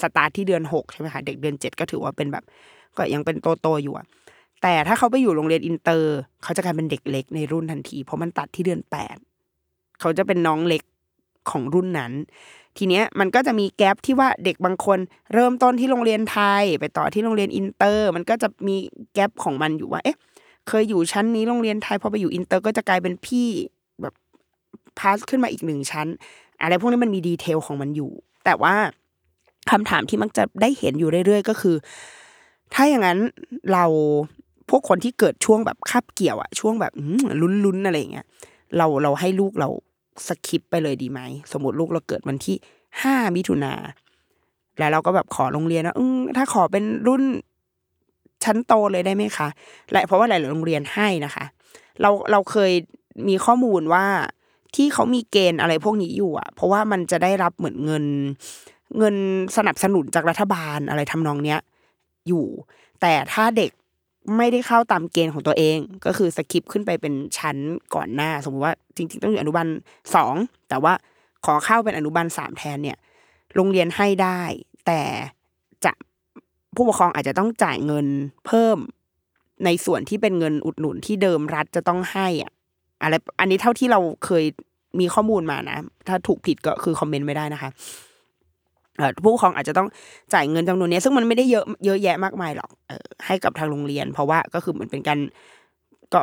[0.01, 2.43] สตาร์ทที่เดือนหกใช่ไหมคะเด็กเดือนเจ็ดก็ถือว่าเป็นแบบ
[2.97, 4.05] ก็ยังเป็นโตโตๆอยู่อะ
[4.61, 9.17] แต่ถ้าเขาไปอยู่โรงเรียนอินเตอร์ เขาจะกลายเป็นเด็กเล็กในรุ่นทันที เพราะมันตัดที่เดือนแปด
[9.99, 10.81] เขาจะเป็นน้องเล็ก
[11.51, 12.13] ของรุ่นนั้น
[12.77, 14.99] ทีเนี้ยมันก็จะมี gap ที่ว่าเด็กบางคน
[15.33, 18.75] เริ่มต้นที่โรงเรียนไทย ไปต่อที่โรงเรียนอินเตอร์ มันก็จะมี
[19.13, 20.17] gap ของมันอยู่ว่า เอ๊ะ
[20.67, 23.47] เคยอยู่ชั้นนี้โรงเรียนไทยพอไปอยู่อินเตอร์ ก็จะกลายเป็นพี่
[24.01, 24.13] แบบ
[24.99, 26.07] pass ขึ้นมาอีกหนึ่งชั้น
[26.61, 28.11] อะไรพวกนี้มันมี detail ของมันอยู่
[28.45, 28.75] แต่ว่า
[29.71, 31.75] คำถามที่มักจะได้เห็นอยู่เรื่อยๆ ก็คือ
[32.73, 33.19] ถ้าอย่างนั้น
[33.73, 33.85] เรา
[34.69, 36.93] พวกคนที่เกิดช่วงแบบคาบเกี่ยวอะช่วงแบบ
[37.65, 38.25] ลุ้นๆอะไรอย่างเงี้ย
[38.77, 39.69] เราเราให้ลูกเรา
[40.27, 41.19] สคิปไปเลยดีไหม
[41.51, 42.55] สมมติลูกเราเกิดวันที่
[43.01, 43.73] ห้ามิถุนา
[44.79, 45.95] แล้วเราก็แบบขอโรงเรียนว่า
[46.37, 47.23] ถ้าขอเป็นรุ่น
[48.43, 49.47] ชั้นโตเลยได้ไหมคะ
[49.91, 51.45] และเพราะว่าหลายๆโรงเรียนให้นะคะ
[52.01, 52.71] เราเราเคย
[53.27, 54.05] มีข้อมูลว่า
[54.75, 58.05] ที่เขามีเกณฑ์อะไรพวกนี้อยู่อะ เพราะว่ามันจะได้รับเหมือนเงิน
[58.97, 59.15] เงิน
[59.57, 61.59] สนับสนุนจากรัฐบาลอะไรทำนองเนี้ย
[62.27, 62.45] อยู่
[63.01, 63.71] แต่ถ้าเด็ก
[64.35, 67.57] ไม่ได้เข้าตามเกณฑ์ของตัวเอง ก็คือสคิปขึ้นไปเป็นชั้น
[67.95, 69.67] ก่อนหน้า สมมติว่าจริง ๆ ต้องอยู่อนุบาล
[70.15, 70.35] สอง
[70.69, 70.93] แต่ว่า
[71.45, 72.97] ขอเข้าเป็นอนุบาลสามแทนเนี่ย
[73.55, 74.41] โรงเรียนให้ได้
[74.85, 75.01] แต่
[75.85, 75.91] จะ
[76.75, 78.07] ผู้ปกครองอาจจะต้องจ่ายเงิน
[78.45, 78.77] เพิ่ม
[79.65, 82.51] ในส่วนที่เป็นเงินอุดหนุนที่เดิมรัฐจะต้องให้อะ
[83.01, 84.43] อะไรอันนี้เท่าที่เราเคย
[84.99, 87.69] มีข้อมูลมานะ ถ้าถูกผิดก็คือ comment ไม่ได้นะคะ
[89.23, 89.87] ผู้ปกครองอาจจะต้อง
[90.33, 95.19] จ่ายเงินจำนวนนี้ ซึ่งมันไม่ได้เยอะเยอะแยะมากมายหรอกเออให้กับทางโรงเรียน เพราะว่าก็คือเหมือนเป็นการ
[96.13, 96.21] ก็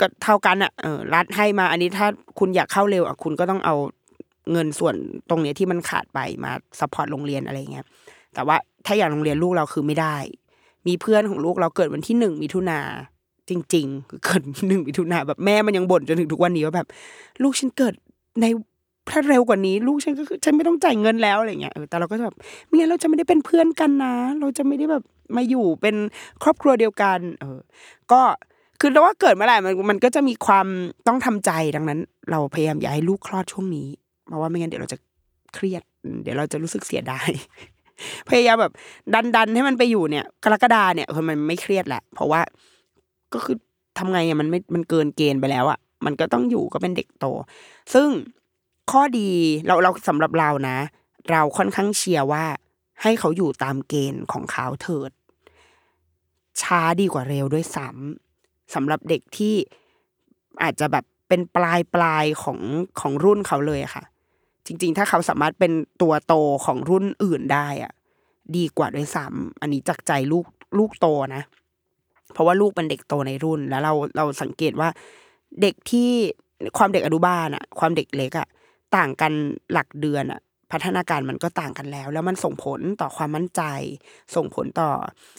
[0.00, 2.06] ก็เท่ากันอะเออรัฐให้มา อันนี้ถ้า
[2.38, 3.74] คุณอยากเข้าเร็วอะคุณก็ต้องเอา
[4.52, 4.94] เงินส่วน
[5.30, 7.86] ตรงเนี้ยที่มันขาดไปมา support โรงเรียนอะไรเงี้ย
[8.34, 10.16] แต่ว่าถ้าอย่างโรงเรียนลูกเราคือไม่ได้
[10.86, 12.78] มีเพื่อนของลูกเราเกิดวันที่หนึ่งมิถุนา
[13.50, 16.88] จริงๆคือเกิดหนึ่งมิถุนาแบบแม่มันยังบ่นจนถึงทุกวันนี้ว่าแบบ
[17.42, 17.94] ลูกฉันเกิด
[18.40, 18.46] ใน
[19.10, 22.36] ถ้าเร็วกว่านี้ลูกฉันก็คือฉันไม่ต้องจ่ายเงินแล้วอะไรเงี้ยแต่เราก็จะแบบ
[22.66, 25.02] ไม่งั้นเราจะไม่ได้เป็นเพื่อนกันนะ เราจะไม่ได้แบบ
[25.36, 25.96] มาอยู่เป็น
[26.42, 27.58] ครอบครัวเดียวกัน เออ
[28.12, 28.20] ก็
[28.80, 30.66] คือเราว่าเกิดเมื่อไหร่มันมันก็จะมีความ
[31.06, 33.88] ต้องทำใจดังนั้น เราพยายามอย่าให้ลูกคลอดช่วงนี้
[34.28, 34.98] เพราะว่าไม่งั้นเดี๋ยวเราจะ
[35.54, 35.82] เครียด
[36.22, 37.30] เดี๋ยวเราจะรู้สึกเสียดาย
[38.28, 38.72] พยายามแบบ
[39.14, 42.40] ดันดันให้มันไปอยู่เนี่ยกรกฎาเนี่ยคือมันไม่เครียดแหละเพราะว่า
[43.34, 43.56] ก็คือ
[43.98, 47.26] ทำไงอะมันไม่มันเกินเกณฑ์ไปแล้วอะมันก็ต้องอยู่ก็เป็นเด็กโต
[47.94, 48.08] ซึ่ง
[48.90, 49.30] ข้อดี
[49.66, 50.78] เราเราสำหรับเรานะ
[51.30, 52.44] เราค่อนข้างเชียร์ว่า
[53.02, 55.10] ให้เขาอยู่ตามเกณฑ์ของเขาเถิด
[56.60, 59.54] ช้าดีกว่าเร็วด้วยซ้ำสำหรับเด็กที่
[60.62, 62.58] อาจจะแบบเป็นปลายปลายของ
[63.00, 64.04] ของรุ่นเขาเลยค่ะ
[64.66, 67.92] จริง ๆ ถ้าเขาสามารถเป็นตัวโตของรุ่นอื่นได้อะ
[68.56, 70.46] ดีกว่าด้วยซ้ำอันนี้จากใจลูก
[70.78, 71.42] ลูกโตนะ
[72.32, 74.88] เพราะว่าลูกเป็นเด็กโตในรุ่นแล้วเราเราสังเกตว่า
[75.62, 76.10] เด็กที่
[76.78, 78.48] ความเด็กอนุบาลอะความเด็กเล็กอะ
[78.96, 79.32] ต่างกัน
[79.72, 80.40] หลักเดือนอะ
[80.72, 83.62] พัฒนาการมันก็ต่างกันแล้ว แล้วมันส่งผลต่อความมั่นใจ
[84.36, 84.90] ส่งผลต่อ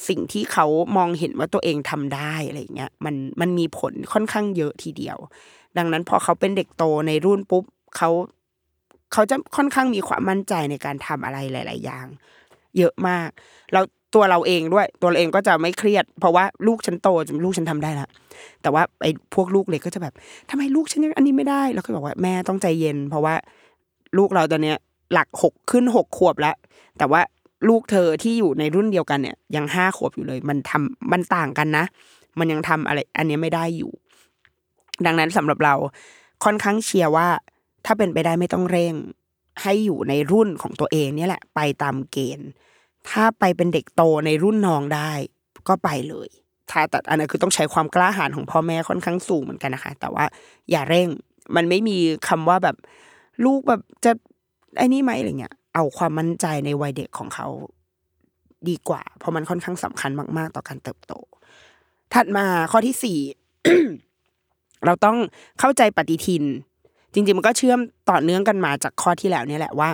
[0.08, 0.66] สิ่งที่เขา
[0.98, 5.18] มองเห็นว่าตัวเองทำได้อะไรเงี้ยมันมันมีผลค่อนข้างเยอะทีเดียว
[5.78, 7.64] ดังนั้นพอเขาเป็นเด็กโตในรุ่นปุ๊บ
[7.98, 8.10] เขา
[9.14, 12.08] เขาจะค่อนข้างมีความมั่นใจในการทำอะไรหลาย ๆ อย่าง
[12.78, 13.30] เยอะมาก
[13.72, 13.84] แล้ว
[14.16, 18.08] ตัวเราเองด้วย ตัวเราเองก็จะไม่เครียด เพราะว่าลูกฉันโตจนลูกฉันทำได้ละ
[18.62, 20.14] แต่ว่าไอ้พวกลูกเล็กก็จะแบบ
[20.50, 23.36] ทำไมลูกฉันยังอันนี้ไม่ได้ แล้วก็บอกว่าแม่ต้องใจเย็น เพราะว่า
[24.18, 24.78] ลูกเราตอนเนี้ย
[25.14, 26.56] หลักหกขึ้นหกขวบแล้ว
[26.98, 27.22] แต่ว่า
[27.70, 31.86] ลูกเธอที่อยู่ในรุ่นเดียวกันเนี่ย ยังห้าขวบอยู่เลย มันทำมันต่างกันนะ
[32.40, 33.92] มันยังทำอะไร อันนี้ไม่ได้อยู่
[35.06, 35.74] ดังนั้นสำหรับเรา
[36.44, 37.28] ค่อนข้างเชียร์ว่า
[37.86, 38.94] ถ้าเป็นไปได้ไม่ต้องเร่ง
[39.62, 42.50] ให้อยู่ในรุ่นของตัวเองเนี่ยแหละ ไปตามเกณฑ์
[43.10, 45.12] ถ้าไปเป็นเด็กโตในรุ่นน้องได้
[45.68, 46.30] ก็ไปเลย
[46.72, 50.26] ถ้าแต่อันนั้นคือต้องใช้ความกล้าหาญของพ่อแม่ค่อนข้างสูงเหมือนกันนะคะ แต่ว่า
[50.72, 51.08] อย่าเร่ง
[51.56, 52.76] มันไม่มีคำว่าแบบ
[53.46, 54.12] ลูกแบบจะ
[54.78, 57.48] ไอ้นี่ไหมอะไรเงี้ย เอาความมั่นใจในวัยเด็กของเขา
[58.70, 61.14] ดีกว่า เพราะมันค่อนข้างสำคัญมาก ๆ ต่อการเติบโต
[62.14, 63.20] ถัดมาข้อที่สี่
[64.86, 65.18] เราต้อง
[65.60, 66.44] เข้าใจปฏิทิน
[67.14, 69.90] จริง ๆ มันก็เชื่อมต่อเนื่องกันมาจากข้อที่แล้วเนี่ยแหละว่า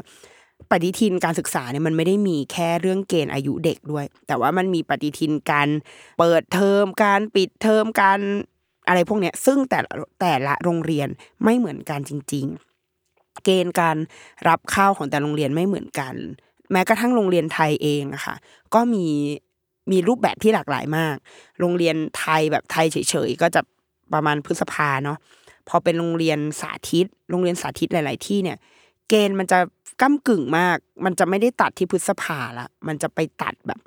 [0.71, 5.69] ปฏิทินการศึกษาเนี่ยมันไม่ได้มีแค่เรื่องเกณฑ์อายุเด็กด้วย แต่ว่ามันมีปฏิทินการ
[6.19, 8.19] เปิดเทอมการปิดเทอมการ
[8.87, 9.79] อะไรพวกเนี้ย ซึ่งแต่
[10.21, 11.07] แต่ละโรงเรียน
[11.43, 12.45] ไม่เหมือนกันจริง
[12.95, 13.97] ๆ เกณฑ์การ
[14.47, 16.13] รับเข้าของแต่โรงเรียนไม่เหมือนกัน
[16.71, 18.35] แม้กระทั่งโรงเรียนไทยเองอะค่ะ
[18.73, 19.05] ก็มี
[19.91, 21.15] มีรูปแบบที่หลากหลายมาก
[21.59, 23.61] โรงเรียนไทยแบบไทยเฉยๆก็จะ
[24.13, 25.17] ประมาณพฤษภาเนาะ
[25.69, 28.57] พอเป็นโรงเรียนสาธิต โรงเรียนสาธิตหลาย ๆ ที่เนี่ย
[29.09, 29.59] เกณฑ์มันจะ
[30.01, 33.79] ก้ากึ่งมาก มันจะไม่ได้ตัดที่พฤษภาละ มันจะไปตัดแบบ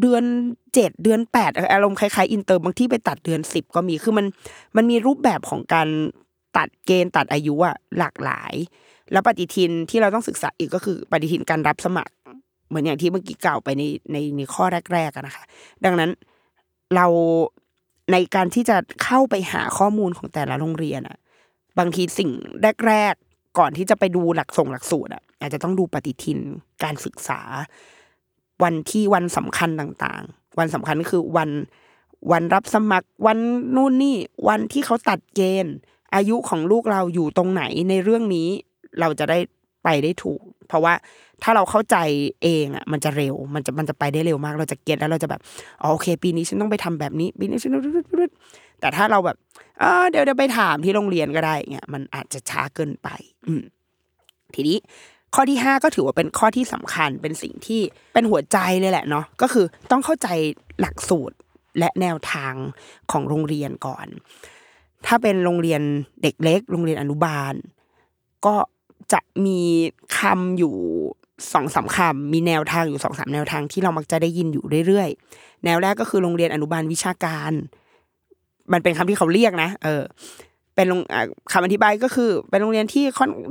[0.00, 0.22] เดือน
[0.74, 4.26] เจ็ดเดือนแปดอารมณ์คล้ายๆอินเตอร์บางที่ไปตัดเดือนสิบก็มีคือมัน
[4.76, 5.88] มันมีรูปแบบของการ
[6.56, 8.54] ตัดเกณฑ์ตัดอายุอะหลากหลาย
[9.12, 12.12] แล้วปฏิทินที่เราต้องศึกษาอีกก็คือปฏิทินการรับสมัคร
[12.68, 15.44] เหมือนอย่างที่เมื่อกี้กล่าวไปในในในข้อแรกๆนะคะ
[15.84, 16.10] ดังนั้น
[16.94, 17.06] เรา
[18.12, 21.16] ในการที่จะเข้าไปหาข้อมูลของแต่ละโรงเรียนอะ
[21.78, 22.30] บางทีสิ่ง
[22.86, 23.14] แรก
[23.58, 26.38] ก่อนที่จะไปดูหลักส่งหลักสูตรอะอาจจะต้องดูปฏิทิน
[26.84, 27.40] การศึกษา
[28.62, 31.50] วันที่วันสำคัญต่างๆ วันสำคัญก็คือวัน
[32.32, 33.38] วันรับสมัครวัน
[33.76, 34.16] นู่นนี่
[34.48, 35.74] วันที่เขาตัดเกณฑ์
[36.14, 38.48] อายุของลูกเราอยู่ตรงไหนในเรื่องนี้
[39.00, 39.38] เราจะได้
[39.84, 40.94] ไปได้ถูก เพราะว่า
[41.42, 41.96] ถ้าเราเข้าใจ
[42.42, 45.40] เองอะมันจะเร็วมันจะมันจะไปได้เร็วมาก เราจะเก็ตแล้วเราจะแบบ
[45.82, 47.72] อ๋อโอเค ปีนี้ฉันต้องไปทำแบบนี้ปีนี้ฉัน
[48.80, 49.36] แต่ถ้าเราแบบ
[49.80, 53.08] เออเดี๋ยวเดี๋ยวไปถามที่โรงเรียนก็ได้เงี้ยมันอาจจะช้าเกินไป
[53.46, 53.62] อืม
[54.54, 54.76] ทีนี้
[55.34, 57.80] ข้อที่ห้าก็ถือว่าเป็นข้อที่สำคัญเป็นสิ่งที่
[58.14, 60.28] เป็นหัวใจเลยแหละเนาะก็คือต้องเข้าใจ
[60.80, 61.36] หลักสูตร
[61.78, 62.54] และแนวทาง
[63.12, 64.06] ของโรงเรียนก่อน
[65.06, 65.82] ถ้าเป็นโรงเรียน
[66.22, 67.54] เด็กเล็ก โรงเรียนอนุบาล
[68.46, 68.56] ก็
[69.12, 69.60] จะมี
[70.18, 70.76] คำอยู่
[71.52, 77.52] สองสามคำมีแนวทางอยู่สองสามแนวทางที่เรามักจะได้ยินอยู่เรื่อยๆ แนวแรกก็คือโรงเรียนอนุบาลวิชาการ
[78.72, 80.02] มันเป็นคำที่เขาเรียกนะ เออ
[80.74, 81.00] เป็นโรง
[81.52, 83.04] คำอธิบายก็คือ เป็นโรงเรียนที่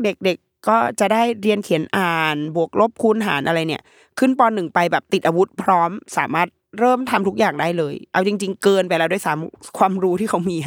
[0.04, 3.84] เด็กๆก็จะได้เรียนเขียนอ่านบวกลบคูณหารอะไรเนี่ย
[4.20, 6.48] ขึ้นปหนึ่งไปแบบติดอาวุธพร้อมสามารถ
[6.80, 10.58] เริ่มทำทุกอย่างได้เลย เอาจริง ๆ เกินไปแล้วด้วยซ้ำความรู้ที่เขามี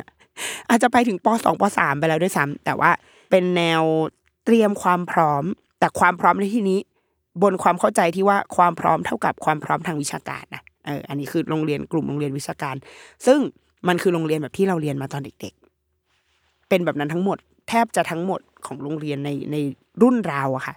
[0.68, 2.90] อาจจะไปถึงปสองปสามไปแล้วด้วยซ้ำแต่ว่า
[3.30, 3.82] เป็นแนว
[4.44, 5.44] เตรียมความพร้อม
[5.78, 6.78] แต่ความพร้อมในที่นี้
[7.42, 12.76] บนความเข้าใจที่ว่าความพร้อมเท่ากับความพร้อมทางวิชาการนะเอออันนี้คือโรงเรียนกลุ่มโรงเรียนวิชาการ
[13.26, 13.38] ซึ่ง
[13.88, 15.54] มันคือโรงเรียนแบบที่เราเรียนมาตอนเด็ก
[16.10, 17.38] ๆ เป็นแบบนั้นทั้งหมด
[17.68, 19.56] แทบจะทั้งหมดของโรงเรียนในใน
[20.02, 20.74] รุ่นเราอะค่ะ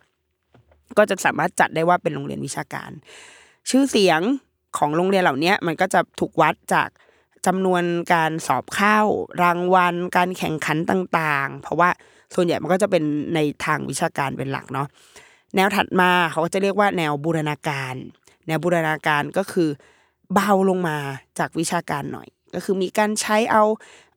[0.98, 2.92] ก็จะสามารถจัดได้ว่าเป็นโรงเรียนวิชาการ
[3.70, 4.22] ชื่อเสียง
[4.78, 6.89] ของโรงเรียนเหล่านี้มันก็จะถูกวัดจาก
[7.46, 9.00] จำนวนการสอบเข้า
[9.44, 11.89] รางวัล การแข่งขันต่าง ๆ เพราะว่า
[12.36, 13.04] ส่วนใหญ่มันก็จะเป็น
[13.36, 14.88] ในทางวิชาการเป็นหลักเนาะ
[15.56, 17.96] แนวถัดมาเขาก็จะเรียกว่าแนวบูรณาการ
[18.48, 19.70] แนวบูรณาการก็คือ
[20.34, 20.98] เบาลงมา
[21.39, 23.63] จากวิชาการหน่อย ก็คือมีการใช้เอา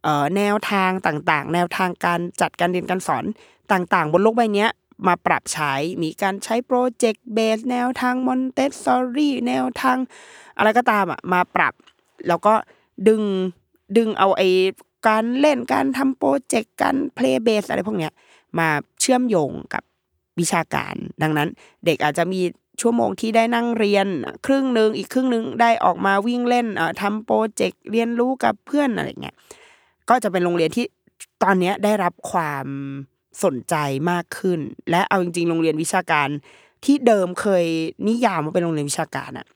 [0.03, 3.25] เออแนวทางต่างๆ แนวทางการจัดการเรียนการสอน
[3.73, 4.67] ต่างๆ บนโลกใบนี้
[5.07, 5.73] มาปรับใช้
[6.03, 9.99] มีการใช้ project based แนวทางมอนเตสซอรี่แนวทาง
[10.57, 11.75] อะไรก็ตามอะมาปรับ
[12.29, 12.55] แล้วก็
[13.09, 13.23] ดึง
[13.97, 14.49] ดึงเอาไอ้
[15.09, 18.13] การเล่นการทำโปรเจกต์การ play based อะไรพวกเนี้ย
[18.59, 18.69] มา
[19.01, 19.83] เชื่อมโยงกับ
[20.41, 21.49] วิชาการ ดังนั้น
[21.87, 22.41] เด็กอาจจะมี
[22.81, 24.07] ชั่วโมงที่ได้นั่งเรียน
[24.47, 29.37] ครึ่งหนึ่งอีกครึ่งหนึ่งได้ออกมาวิ่งเล่นเอ่อทำโปรเจกต์เรียนรู้กับเพื่อนอะไรเงี้ย
[30.09, 30.87] ก็จะเป็นโรงเรียนที่
[31.43, 32.67] ตอนนี้ได้รับความ
[33.45, 33.75] สนใจ
[34.11, 36.29] มากขึ้น และเอาจริงๆ โรงเรียนวิชาการ
[36.85, 37.65] ที่เดิมเคย
[38.09, 39.47] นิยามว่าเป็นโรงเรียนวิชาการอะ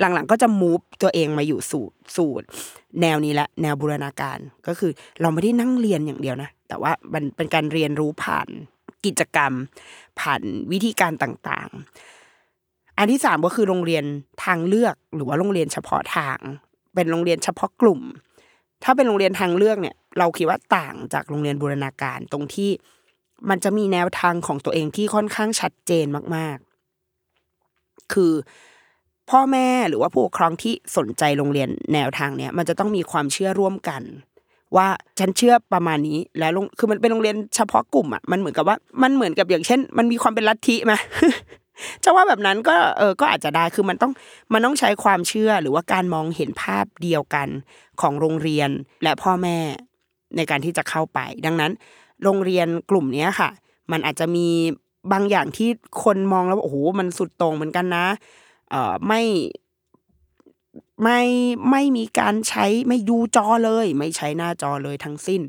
[0.00, 1.84] หลังๆก็จะมูฟตัวเองมาอยู่สู่
[2.16, 2.30] สู่
[3.00, 8.48] แนวนี้ละแนวบูรณาการก็คือเราไม่ได้นั่งเรียนอย่างเดียวนะ แต่ว่ามันเป็นการเรียนรู้ผ่าน
[9.04, 9.52] กิจกรรม
[10.20, 14.04] ผ่านวิธีการต่างๆ อันที่สามก็คือโรงเรียน
[14.44, 16.38] ทางเลือกหรือว่าโรงเรียนเฉพาะทาง
[16.94, 18.00] เป็นโรงเรียนเฉพาะกลุ่ม
[18.84, 22.70] ถ้าเป็นโรงเรียนทางเลือกเนี่ย เราคิดว่าต่างจากโรงเรียนบูรณาการตรงที่
[23.50, 26.56] มันจะมีแนวทางของตัวเองที่ค่อนข้างชัดเจนมาก
[27.34, 28.32] ๆ คือ
[29.30, 34.02] พ่อแม่หรือว่าผู้ปกครองที่สนใจโรงเรียนแนวทางเนี้ยมันจะต้องมีความเชื่อร่วมกัน
[34.76, 40.94] ว่าฉันเชื่อประมาณนี้แล้วโรงคือมันเป็นโรงเรียนเฉพาะกลุ่มอะมันเหมือนกับว่ามันเหมือนกับอย่างเช่น มันมีความเป็นลัทธิไหม
[42.04, 44.12] จะว่าแบบนั้นก็เออก็อาจจะได้คือมันต้อง
[44.52, 47.48] มันต้องใช้ความเชื่อหรือว่าการมองเห็นภาพเดียวกัน
[48.00, 48.70] ของโรงเรียน
[49.02, 49.58] และพ่อแม่
[50.36, 51.72] ในการที่จะเข้าไป ดังนั้น
[52.24, 53.50] โรงเรียนกลุ่มเนี้ยค่ะ
[53.92, 54.48] มันอาจจะมี
[55.12, 55.68] บางอย่างที่
[56.04, 58.06] คนมองแล้วโอ้โหมันสุดต่งเหมือนกันนะ
[58.70, 59.20] เอ่อไม่
[61.02, 61.20] ไม่
[61.70, 65.40] ไม่มีการใช้ไม่ดูจอเลย ไม่ใช้หน้าจอเลยทั้งสิ้น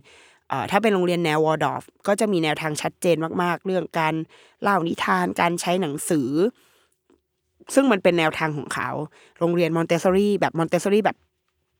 [0.50, 4.14] เอ่อถ้าเป็นโรงเรียนแนววอลดอร์ฟก็จะมีแนวทางชัดเจนมาก ๆ เรื่องการ
[4.62, 6.30] เล่านิทานการใช้หนังสือ
[7.74, 8.90] ซึ่งมันเป็นแนวทางของเขา
[9.40, 11.18] โรงเรียนมอนเตสซอรี่แบบมอนเตสซอรี่แบบ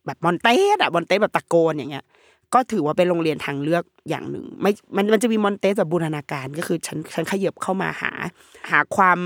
[0.06, 2.06] แบบมอนเตสอะมอนเตสแบบตะโกนอย่างเงี้ย
[2.54, 8.12] ก็ถือว่าเป็นโรงเรียนทางเลือกอย่างหนึ่ง ไม่มันมันจะมีมอนเตสแบบบูรณาการก็คือฉันฉันขยับเข้ามาหา
[8.70, 9.20] หาความ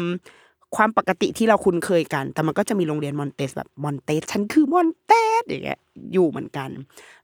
[0.75, 5.79] ความปกติที่เราคุ้นเคยกัน แต่มันก็จะมีโรงเรียนมอนเตสแบบมอนเตสฉันคือมอนเตสอย่างเงี้ย
[6.13, 6.69] อยู่เหมือนกัน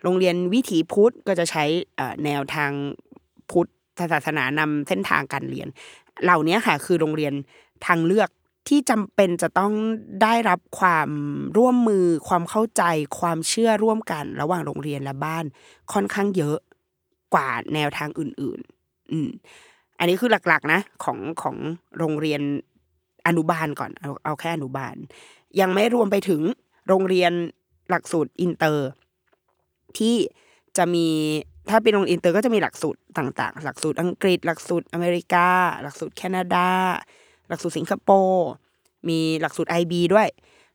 [0.04, 1.64] โรงเรียนวิถีพุทธก็จะใช้
[2.26, 2.72] แนวทาง
[3.52, 3.66] พุท
[3.98, 5.68] ธศาสนานำเส้นทางการเรียน
[6.24, 7.34] เหล่านี้ค่ะคือโรงเรียน
[7.88, 8.30] ทางเลือก
[8.70, 9.74] ที่จำเป็นจะต้อง
[10.24, 11.10] ได้รับความ
[11.58, 12.84] ร่วมมือ ความเข้าใจ
[13.20, 15.46] ความเชื่อร่วมกัน ระหว่างโรงเรียนและบ้าน
[15.94, 16.58] ค่อนข้างเยอะ
[17.34, 19.30] กว่าแนวทางอื่น ๆ อืม
[20.00, 21.56] อันนี้คือหลักๆนะของของ
[21.98, 22.42] โรงเรียน
[23.28, 24.96] อนุบาลก่อนเอาเอาแค่อนุบาล
[25.60, 26.42] ยังไม่รวมไปถึง
[26.88, 27.32] โรงเรียน
[27.90, 28.90] หลักสูตรอินเตอร์
[29.98, 30.16] ที่
[30.78, 31.08] จะมี
[31.70, 35.48] ถ้าเป็นโรงเรียนอินเตอร์ก็จะมีหลักสูตรต่างๆ หลักสูตรอังกฤษ หลักสูตรอเมริกา
[35.84, 36.68] หลักสูตรแคนาดา
[37.50, 38.48] หลักสูตรสิงคโปร์
[39.10, 40.28] มีหลักสูตร IB ด้วย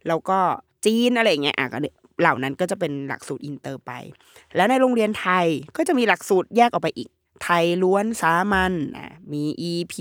[0.08, 0.38] แล้วก็
[0.84, 1.78] จีนอะไรเงี้ยอะก็
[2.20, 3.92] เหล่านั้นก็จะเป็นหลักสูตรอินเตอร์ไป
[4.56, 7.08] แล้วในโรงเรียนไทยก็จะมีหลักสูตรแยกออกไปอีก
[7.42, 9.94] ไทยล้วนสามัญอะมี EP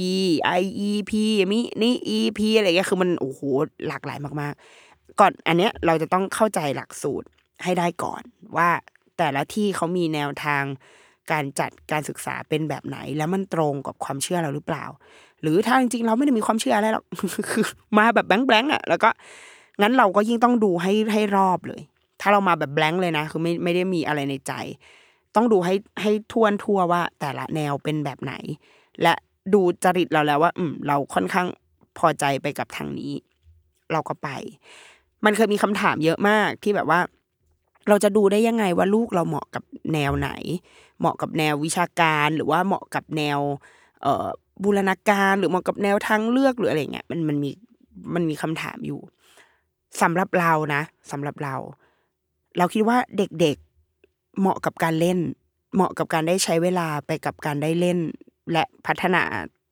[0.61, 1.11] IEP
[1.51, 3.41] มินิ EP อะไรเงี้ยคือมันโอ้โห
[3.87, 7.27] หลากหลายมากๆ ก่อนอันเนี้ยเราจะต้องเข้าใจหลักสูตร
[7.63, 8.21] ให้ได้ก่อน
[8.57, 8.69] ว่า
[9.17, 10.63] แต่ละที่เขามีแนวทาง
[11.31, 14.85] การจัดการศึกษาเป็นแบบไหน แล้วมันตรงกับความเชื่อเราหรือเปล่า
[15.41, 17.05] หรือถ้าจริงๆ เราไม่ได้มีความเชื่ออะไรหรอก
[17.51, 17.65] คือ
[17.97, 19.09] มาแบบแบงค์ๆอะ แล้วก็
[19.81, 21.81] งั้นเราก็ยิ่งต้องดูให้ให้รอบเลย
[22.21, 24.53] ถ้าเรามาแบบแบงค์เลยนะ คือไม่ไม่ได้มีอะไรในใจ
[25.35, 28.33] ต้องดูให้ให้ทวนทั่วว่า แต่ละแนวเป็นแบบไหน
[29.01, 29.13] และ
[29.53, 31.47] ดูจริตเราแล้วว่า อืม เราค่อนข้าง
[31.97, 33.13] พอใจไปกับทางนี้
[33.91, 34.29] เราก็ไป
[35.25, 36.99] มันเคยมีคำถามเยอะมากที่แบบว่า
[37.89, 40.29] เราจะดูได้ยังไงว่าลูกเราเหมาะกับแนวไหน
[40.99, 43.39] เหมาะกับแนววิชาการหรือว่าเหมาะกับแนว
[44.01, 44.27] เอ่อ
[44.63, 47.49] บูรณาการหรือเหมาะกับแนวทางเลือกหรืออะไรเงี้ยมันมันมี
[48.15, 48.99] มันมีคำถามอยู่
[50.01, 51.55] สำหรับเรานะสำหรับเรา
[52.57, 53.57] เราคิดว่าเด็ก
[54.39, 55.19] เหมาะกับการเล่น
[55.75, 57.97] เหมาะกับการได้ใช้เวลาไปกับการได้เล่น
[58.51, 59.23] และพัฒนา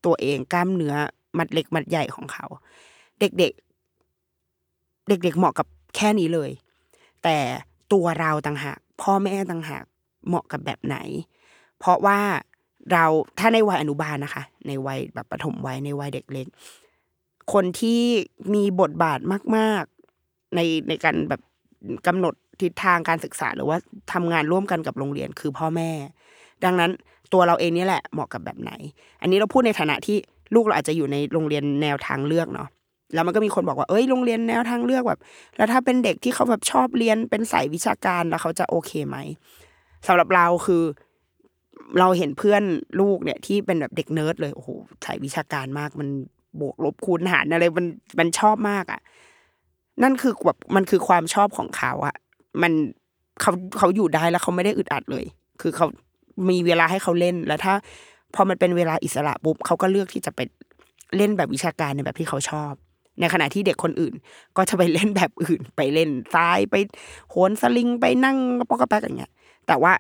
[0.06, 0.95] ตัวเองกล้ามเนื้อ
[1.38, 2.45] มัดเล็กมัดใหญ่ของเขา
[3.19, 6.52] เด็กๆ เด็ก ๆ เหมาะกับแค่นี้เลย
[7.23, 7.38] แต่
[7.93, 9.84] ตัวเราต่างหากพ่อแม่ต่างหาก
[10.28, 10.97] เหมาะกับแบบไหน
[11.80, 12.19] เพราะว่า
[12.91, 13.06] เรา
[13.39, 16.47] ถ้าในวัยอนุบาลนะคะ ในวัยแบบปฐมวัยในวัยเด็กเล็ก
[17.54, 18.02] คนที่
[18.54, 19.19] มีบทบาท
[19.58, 19.84] มาก
[20.19, 21.41] ๆ ในในการแบบ
[22.08, 23.78] กำหนดทิศทางการศึกษาหรือว่า
[24.13, 25.91] ทำงานร่วมกันกับโรงเรียนคือพ่อแม่
[26.63, 26.91] ดังนั้น
[27.34, 28.72] ตัวเราเองนี่แหละเหมาะกับแบบไหน
[29.22, 30.17] อันนี้เราพูดในฐานะที่
[30.56, 32.67] ลูกเราอาจจะอยู่ในโรงเรียนแนวทางเลือกเนาะ
[33.13, 35.19] แล้วมันก็มีคนบอกว่าเอ้ยโรงเรียนแนวทางเลือกแบบ
[35.58, 39.17] แล้วถ้าเป็นเด็กที่เขาแบบชอบเรียนเป็นสายวิชาการแล้วเขาจะโอเคไหม
[40.08, 40.84] สำหรับเราคือ
[42.00, 42.63] เราเห็นเพื่อน
[43.00, 44.69] ลูกเนี่ยที่เป็นแบบเด็กเนิร์ดเลยโอ้โห
[45.06, 46.10] สายวิชาการมากมัน
[46.60, 47.88] บวกลบคูณหารอะไรมัน
[48.19, 49.00] มันชอบมากอะ
[50.01, 52.15] นั่นคือแบบมันคือความชอบของเขาอะ
[52.62, 52.71] มัน
[53.41, 55.25] เขาเขาอยู่ได้แล้วเขาไม่ได้อึดอัดเลย
[55.62, 55.88] คือเขา
[56.49, 57.73] มีเวลาให้เขาเล่นแล้วถ้า
[58.36, 60.39] พอมันเป็นเวลาอิสระปุ๊บเขาก็เลือกที่จะไป
[61.17, 62.73] เล่นแบบวิชาการในแบบที่เขาชอบ
[63.19, 64.13] ในขณะที่เด็กคนอื่น
[64.58, 66.75] ก็จะไปเล่นแบบอื่น ไปเล่นทรายไป
[67.29, 68.38] โหนสลิงไปนั่ง
[68.69, 69.32] ปอกกระแป๊กอย่างเงี้ย
[69.67, 69.93] แต่ว่า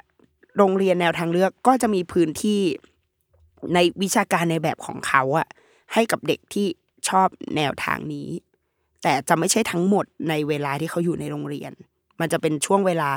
[0.57, 2.61] โรงเรียนแนวทางเลือกก็จะมีพื้นที่
[3.73, 5.47] ในวิชาการในแบบของเขาอะ
[5.93, 6.67] ให้กับเด็กที่
[7.09, 7.27] ชอบ
[7.57, 8.27] แนวทางนี้
[9.03, 11.71] แต่จะไม่ใช่ทั้งหมดในเวลาที่เขาอยู่ในโรงเรียน
[12.19, 13.09] มันจะเป็นช่วงเวลา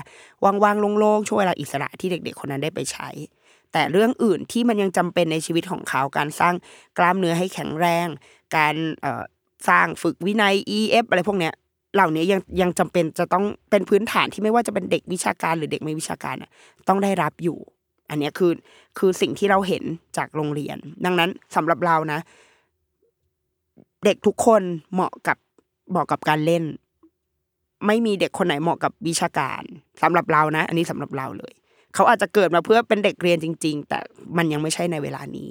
[0.44, 3.09] ว่างๆโล่งๆช่วงเวลาอิสระที่เด็ก ๆ คนนั้นได้ไปใช้
[3.72, 6.55] แต่เรื่องอื่นที่มันยังจำเป็นในชีวิตของเขาการสร้าง
[6.99, 8.07] กล้ามเนื้อให้แข็งแรง
[8.57, 8.75] การ
[9.68, 11.55] สร้างฝึกวินัย EF อะไรพวกเนี้ย
[11.94, 16.51] เหล่านี้ยังยังจำเป็นจะต้องเป็นพื้นฐานที่ไม่ว่าจะเป็นเด็กวิชาการหรือเด็กไม่วิชาการน่ะ
[16.88, 17.59] ต้องได้รับอยู่
[18.11, 18.53] อันนี้คือ
[18.99, 19.85] คือสิ่งที่เราเห็น
[20.16, 22.20] จากโรงเรียน ดังนั้นสำหรับเรานะ
[24.05, 24.62] เด็กทุกคน
[24.94, 25.37] เหมาะกับ
[25.90, 26.64] เหมาะกับการเล่น
[27.87, 29.62] ไม่มีเด็กคนไหนเหมาะกับวิชาการ
[30.03, 31.53] สำหรับเรานะ อันนี้สำหรับเราเลย
[31.94, 33.99] เขาอาจจะเกิดมาเพื่อเป็นเด็กเรียนจริง ๆ แต่
[34.37, 35.51] มันยังไม่ใช่ในเวลานี้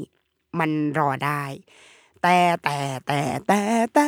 [0.59, 0.69] มัน
[0.99, 1.43] รอได้
[2.21, 3.59] แต่แต่แต่แต่
[3.93, 4.07] แต่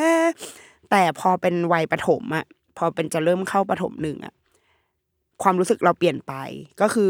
[0.92, 2.46] แต่พอเป็นวัยประถมอะ
[2.78, 4.34] พอเป็นจะเริ่มเข้าประถมหนึ่งอะ
[5.44, 6.34] ความรู้สึกเราเปลี่ยนไป
[6.82, 7.10] ก็คือ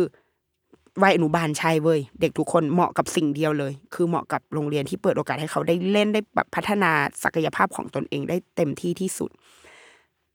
[1.03, 6.91] วัยอนุบาลใช่เว้ยเด็กทุกคนเหมาะกับสิ่งเดียวเลย คือเหมาะกับโรงเรียนที่เปิดโอกาสให้เขาได้เล่นได้แบบพัฒนา
[7.23, 9.29] ศักยภาพของตนเองได้เต็มที่ที่สุด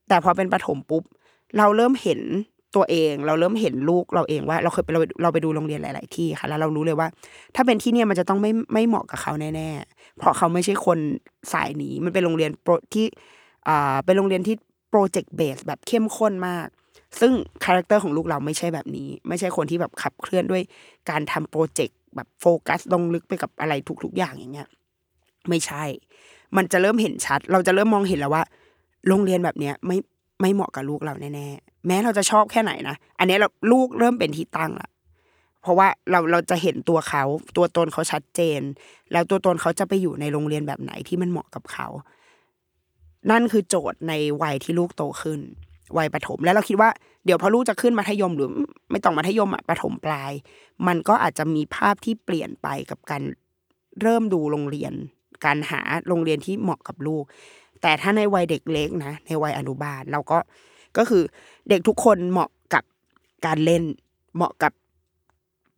[0.09, 1.03] แต่พอเป็นประถมปุ๊บ
[1.59, 2.21] เราเริ่มเห็น
[2.77, 7.09] ตัวเอง เราเริ่มเห็นลูกเราเองว่า เราเคยไปเราเราไปดูโรงเรียนหลาย ๆ ที่ค่ะ แล้วเรารู้เลยว่า
[7.55, 10.99] ถ้าเป็นที่เนี่ยมันจะต้องไม่ไม่เหมาะกับเขาแน่ๆเพราะเขาไม่ใช่คน
[11.53, 13.07] สายนี้มันเป็นโรงเรียนโปรที่
[13.69, 14.57] อ่าเป็นโรงเรียนที่
[14.91, 16.69] project based แบบเข้มข้นมาก
[17.21, 17.33] ซึ่ง
[17.65, 20.63] character ของลูกเราไม่ใช่แบบนี้ ไม่ใช่คนที่แบบขับเคลื่อนด้วย
[21.11, 24.69] การทำโปรเจกต์แบบโฟกัสลงลึกไปกับอะไรทุกๆอย่างอย่างเงี้ย
[25.49, 25.85] ไม่ใช่
[26.57, 28.45] มันจะเริ่มเห็นชัด เราจะเริ่มมองเห็นแล้วว่า
[29.09, 29.97] โรงเรียนแบบเนี้ยไม่
[30.41, 34.89] ไม่เหมาะกับลูกเราแน่ๆแม้เราจะชอบแค่ไหนนะอันนี้เราลูกเริ่มเป็นที่ตั้งละ
[35.63, 37.25] เพราะว่าเราเราจะเห็นตัวเขา
[37.57, 38.61] ตัวตนเขาชัดเจน
[39.13, 41.89] แล้วตัวตนเขาจะไปอยู่ในโรงเรียนแบบไหนที่มันเหมาะกับเขา
[43.31, 45.41] นั่นคือโจทย์ในวัยที่ลูกโตขึ้น
[45.99, 46.91] วัยประถม แล้วเราคิดว่า
[47.25, 48.51] เดี๋ยวพอลูกจะขึ้นมัธยมหรือ
[48.91, 50.33] ไม่ต้องมัธยมอะประถมปลาย
[50.87, 53.23] มันก็อาจจะมีภาพที่เปลี่ยนไปกับการ
[54.03, 54.93] เริ่มดูโรงเรียน
[55.45, 57.25] การหาโรงเรียนที่เหมาะกับลูก
[57.83, 60.39] แต่ถ้าในวัยเด็กเล็กนะ ในวัยอนุบาลเราก็
[60.97, 61.23] ก็คือ
[61.69, 62.85] เด็กทุกคนเหมาะกับ
[63.47, 63.83] การเล่น
[64.37, 64.73] เหมาะกับ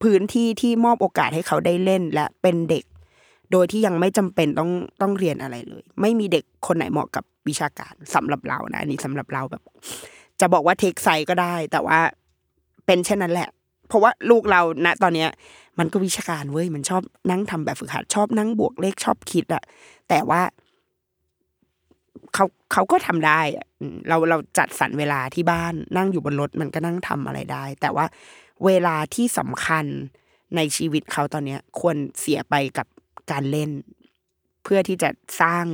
[0.02, 2.84] พื้นที่ที่มอบโอกาสให้เขาได้เล่น และเป็นเด็ก
[3.54, 4.70] โดยที่ยังไม่จำเป็นต้อง
[5.02, 9.62] ต้องเรียนอะไรเลย ไม่มีเด็กคนไหนเหมาะกับวิชาการสำหรับเรานะอันนี้สำหรับเราแบบ
[10.40, 11.98] จะบอกว่าเทคไซก็ได้ แต่ว่า
[12.86, 13.48] เป็นเช่นนั้นแหละ
[13.88, 15.30] เพราะว่าลูกเราณตอนเนี้ย
[15.78, 19.62] มันก็วิชาการเว้ยมันชอบนั่งทำแบบฝึกหัดชอบนั่งบวกเลขชอบคิดอะ
[20.08, 20.42] แต่ว่า
[22.34, 23.40] เขาเขาก็ทำได้
[24.08, 28.06] เราเราจัดสรรเวลาที่บ้านนั่งอยู่บนรถมันก็นั่งทำอะไรได้ แต่ว่า
[28.66, 29.84] เวลาที่สำคัญ
[30.56, 32.86] ในชีวิตเขาตอนเนี้ย ควรเสียไปกับ
[33.30, 33.70] การเล่น
[34.62, 35.08] เพื่อที่จะ
[35.40, 35.64] สร้าง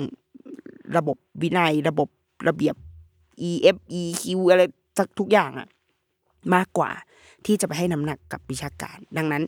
[0.96, 2.08] ระบบวินัย ระบบ
[2.48, 2.74] ระเบียบ
[3.48, 4.62] E F E Q อะไร
[4.98, 5.68] สักทุกอย่างอะ
[6.54, 6.90] มากกว่า
[7.46, 9.42] ที่จะไปให้น้ำหนักกับวิชาการ ดังนั้น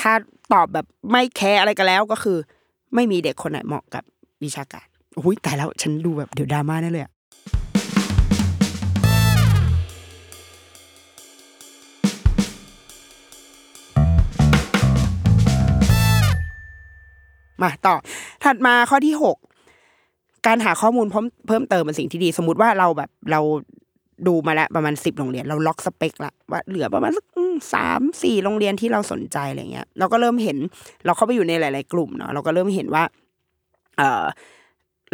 [0.00, 0.12] ถ้า
[0.52, 2.38] ตอบแบบไม่แคร์อะไรกันแล้วก็คือ
[2.94, 4.04] ไม่มีเด็กคนไหนเหมาะกับ
[4.44, 4.86] วิชาการ
[5.18, 7.12] อุ้ยแต่แล้วฉันดูแบบเดี๋ยวดราม่าแน่เลยอะ
[17.62, 17.94] มาต่อ
[18.44, 19.36] ถัดมาข้อที่หก
[20.46, 23.40] การหาข้อมูลเพิ่มเพิ่มเติมเป็นสิ่งที่ดี สมมติว่าเราแบบเรา
[24.26, 27.24] ดูมาแล้วประมาณสิบโรงเรียน เราล็อกสเปคละว่าเหลือประมาณสัก
[27.74, 30.58] สามสี่โรงเรียนที่เราสนใจอะไรเงี้ย เราก็เริ่มเห็น
[31.04, 33.04] เราเข้าไปอยู่ในหลาย ๆ กลุ่มเนาะเราก็เริ่มเห็นว่า
[33.96, 34.24] เอ่อ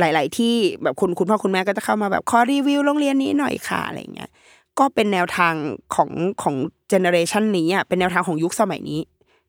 [0.01, 4.31] หลาย ๆ ที่แบบคุณคุณพ่อคุณแม่ก็จะเข้ามาแบบขอรีวิวโรงเรียนนี้หน่อยค่ะอะไรเงี้ย
[4.79, 5.55] ก็เป็นแนวทาง
[5.95, 6.11] ของ
[6.43, 6.55] ของ
[6.89, 9.01] เจเนอเรชันนี้อะเป็นแนวทางของยุคสมัยนี้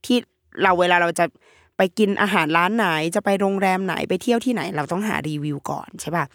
[0.06, 0.18] ที่
[0.64, 1.26] เราเวลาเราจะ
[1.78, 2.86] ไปกินอาหารร้านไหน
[3.16, 6.26] จะไปโรงแรมไหนไปเที่ยวที่ไหน เราต้องหารีวิวก่อนใช่ป่ะ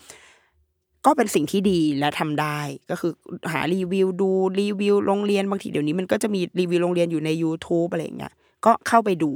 [1.06, 2.58] ก็เป็นสิ่งที่ดีและทำได้
[2.90, 3.12] ก็คือ
[3.52, 8.32] หารีวิวดูรีวิวโรงเรียนบางทีเดี๋ยวนี้มันก็จะมีรีวิวโรงเรียนอยู่ใน YouTube อะไรเงี้ย
[8.64, 9.32] ก็เข้าไปดู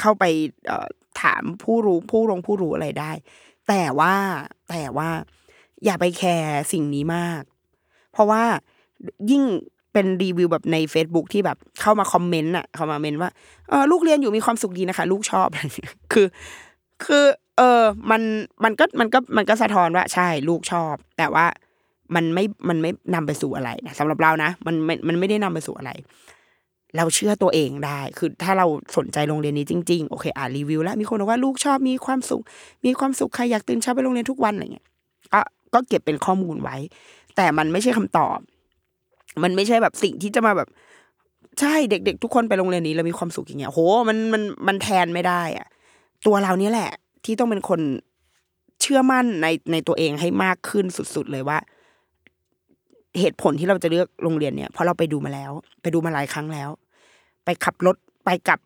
[0.00, 0.24] เข้าไป
[1.22, 3.12] ถามผู้รู้ผู้ลงผู้รู้อะไรได้
[3.68, 4.14] แต่ว่า
[4.70, 5.08] แต่ว่า
[5.84, 7.42] อย่าไปแคร์สิ่งนี้มาก
[8.12, 8.42] เพราะว่า
[9.30, 9.42] ยิ่ง
[9.96, 13.30] เป็นรีวิวแบบใน Facebook ที่แบบเข้ามาคอมเมนต์อะ เข้ามาเมนต์ว่า
[13.68, 15.48] เออลูกเรียนอยู่มีความสุขดีนะคะ ลูกชอบ
[16.12, 16.26] คือ
[17.04, 17.24] คือ
[17.56, 18.22] เออมัน
[18.64, 21.46] มันก็มันก็มันก็สะท้อนว่าใช่ลูกชอบ แต่ว่า
[22.14, 25.90] มันไม่มันไม่นำไปสู่อะไรนะสำหรับเรานะมันมันมันไม่ได้นำไปสู่อะไร
[26.96, 28.66] เราเชื่อตัวเองได้ คือถ้าเรา
[28.96, 32.42] สนใจโรงเรียนนี้จริงๆโอเคอ่านรีวิว แล้วมีคนบอกว่าลูกชอบมีความสุข
[32.84, 34.86] มีความสุขใครอยากตื่นเช้าไปโรงเรียนทุกวันอะไรเงี้ย
[35.32, 35.40] ก็
[35.74, 36.76] ก็เก็บเป็นข้อมูลไว้
[37.36, 38.38] แต่มันไม่ใช่คำตอบ
[39.42, 40.68] มันไม่ใช่แบบสิ่งที่จะมาแบบ
[41.60, 45.66] ใช่เด็ก ๆ ทุกคนไปโรงเรียนนี้แล้วมีความสุขอย่างเงี้ยโหมันมันมันแทนไม่ได้อะ
[46.26, 46.90] ตัวเราเนี่ยแหละ
[47.24, 47.80] ที่ต้องเป็นคน
[48.80, 51.58] เชื่อมั่นในในตัวเองให้มากขึ้นสุด ๆ เลยว่า
[53.20, 56.70] เหตุผลที่เราจะเลือกโรงเรียนเนี่ยเพราะเราไปดูมาแล้ว ไปดูมาหลายครั้งแล้ว
[57.44, 58.60] ไปขับรถไปกับ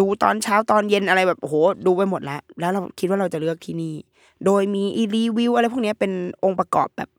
[0.00, 1.54] ดูตอนเช้าตอนเย็นอะไรแบบโอ้โห
[1.86, 3.94] ดูไปหมดแล้ว แล้วเราคิดว่าเราจะเลือกที่นี่
[4.44, 6.12] โดยมีอีรีวิวอะไรพวกเนี้ยเป็น
[6.44, 7.10] องค์ประกอบแบบ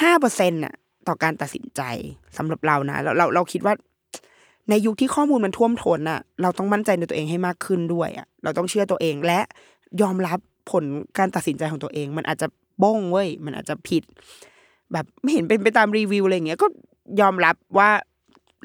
[0.00, 0.74] ห้าเปอร์เซ็นต์่ะ
[1.08, 1.82] ต่อการตัดสินใจ
[2.36, 3.74] สำหรับเรานะเราเราเราคิดว่า
[4.70, 9.40] ในยุคที่ข้อมูลมันท่วมท้นน่ะเราต้องมั่นใจในตัวเองให้มากขึ้นด้วยอะเราต้องเชื่อตัวเองและ
[10.02, 10.38] ยอมรับ
[10.70, 10.84] ผล
[11.18, 12.46] การตัดสินใจของตัวเอง มันอาจจะ
[12.82, 14.02] บ้งเว้ยมันอาจจะผิด
[14.92, 16.66] แบบไม่เห็นเป็นไปตามรีวิวอะไรเงี้ยก็
[17.20, 17.90] ยอมรับว่า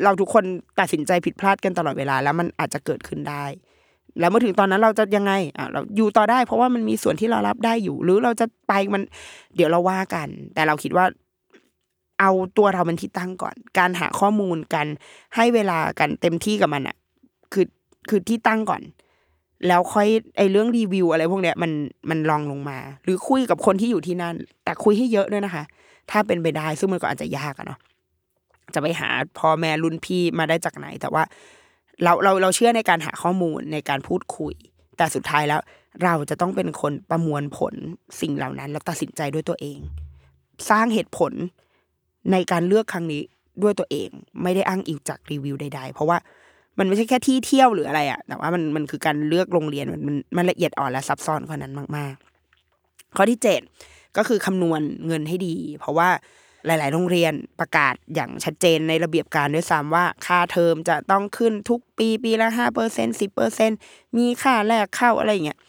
[0.03, 0.43] เราทุกคน
[0.79, 3.45] ตัดสินใจผิดพลาดกันตลอดเวลา แล้วมันอาจจะเกิดขึ้นได้
[4.19, 9.01] แล้วเมื่อถึงตอนนั้นเราจะยังไงอะเราอยู่ต่อได้ เพราะว่ามันมีส่วนที่เรารับได้อยู่ หรือเราจะไปมัน
[9.55, 11.05] เดี๋ยวเราว่ากัน แต่เราคิดว่า
[12.21, 14.87] เอาตัวเราเป็นที่ตั้งก่อน การหาข้อมูลกัน
[15.35, 16.95] ให้เวลากันเต็มที่กับมันอะ
[17.53, 17.65] คือ
[18.09, 18.81] คือที่ตั้งก่อน
[19.67, 20.07] แล้วค่อย
[20.37, 21.71] ไอเรื่องรีวิวอะไรพวกเนี้ยมัน
[22.09, 25.63] มันลองลงมา หรือคุยกับคนที่อยู่ที่นั่น แต่คุยให้เยอะด้วยนะคะ
[26.11, 27.79] ถ้าเป็นไปได้ซึ่งมันก็อาจจะยากอะเนาะ
[28.73, 29.09] จะไปหา
[29.39, 31.23] พ่อแม่รุ่นพี่มาได้จากไหน แต่ว่า
[32.03, 34.53] เราเราเราเชื่อในการหาข้อมูลในการพูดคุย
[34.97, 35.61] แต่สุดท้ายแล้ว
[36.03, 37.73] เราจะต้องเป็นคนประมวลผล
[38.21, 39.77] สิ่งเหล่านั้น แล้วตัดสินใจด้วยตัวเอง
[40.69, 41.33] สร้างเหตุผล
[42.31, 43.21] ในการเลือกครั้งนี้
[43.63, 44.09] ด้วยตัวเอง
[44.43, 46.17] ไม่ได้อ้างอิงจากรีวิวใด ๆ เพราะว่า
[46.79, 53.61] มันไม่ใช่แค่ที่เที่ยวหรืออะไรอะแต่ว่ามันมันคือการเลือกโรงเรียนมันมันละเอียดอ่อนและซับซ้อนกว่านั้นมากๆ ข้อที่เจ็ด
[54.17, 56.09] ก็คือคำนวณเงินให้ดี เพราะว่า
[56.65, 63.71] หลาย ๆ โรงเรียนประกาศอย่างชัดเจนในระเบียบการด้วยซ้ำว่าค่าเทอมจะต้องขึ้นทุกปีปีละห้าเปอร์เซ็นสิบเปอร์เซ็น
[64.17, 65.59] มีค่าแรกเข้าอะไรอย่างเงี้ย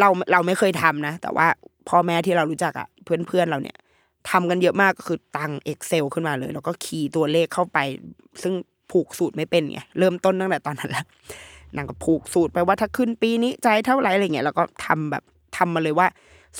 [0.00, 1.46] เราเราไม่เคยทำนะ แต่ว่า
[1.88, 3.76] พ่อแม่ที่เรารู้จักอะเพื่อนเพื่อนๆเราเนี่ย
[4.30, 7.78] ทำกันเยอะมากก็คือตัง Excel ขึ้นมาเลย แล้วก็คีย์ตัวเลขเข้าไป
[8.42, 8.54] ซึ่ง
[8.90, 11.04] ผูกสูตรไม่เป็นไงเริ่มต้นตั้งแต่ตอนนั้นแหละ
[11.76, 15.22] นางก็ผูกสูตรไปว่าถ้าขึ้นปีนี้ใจายเท่าไหร่อะไรเงี้ยแล้วก็ทำแบบ
[15.56, 16.06] ทำมาเลยว่า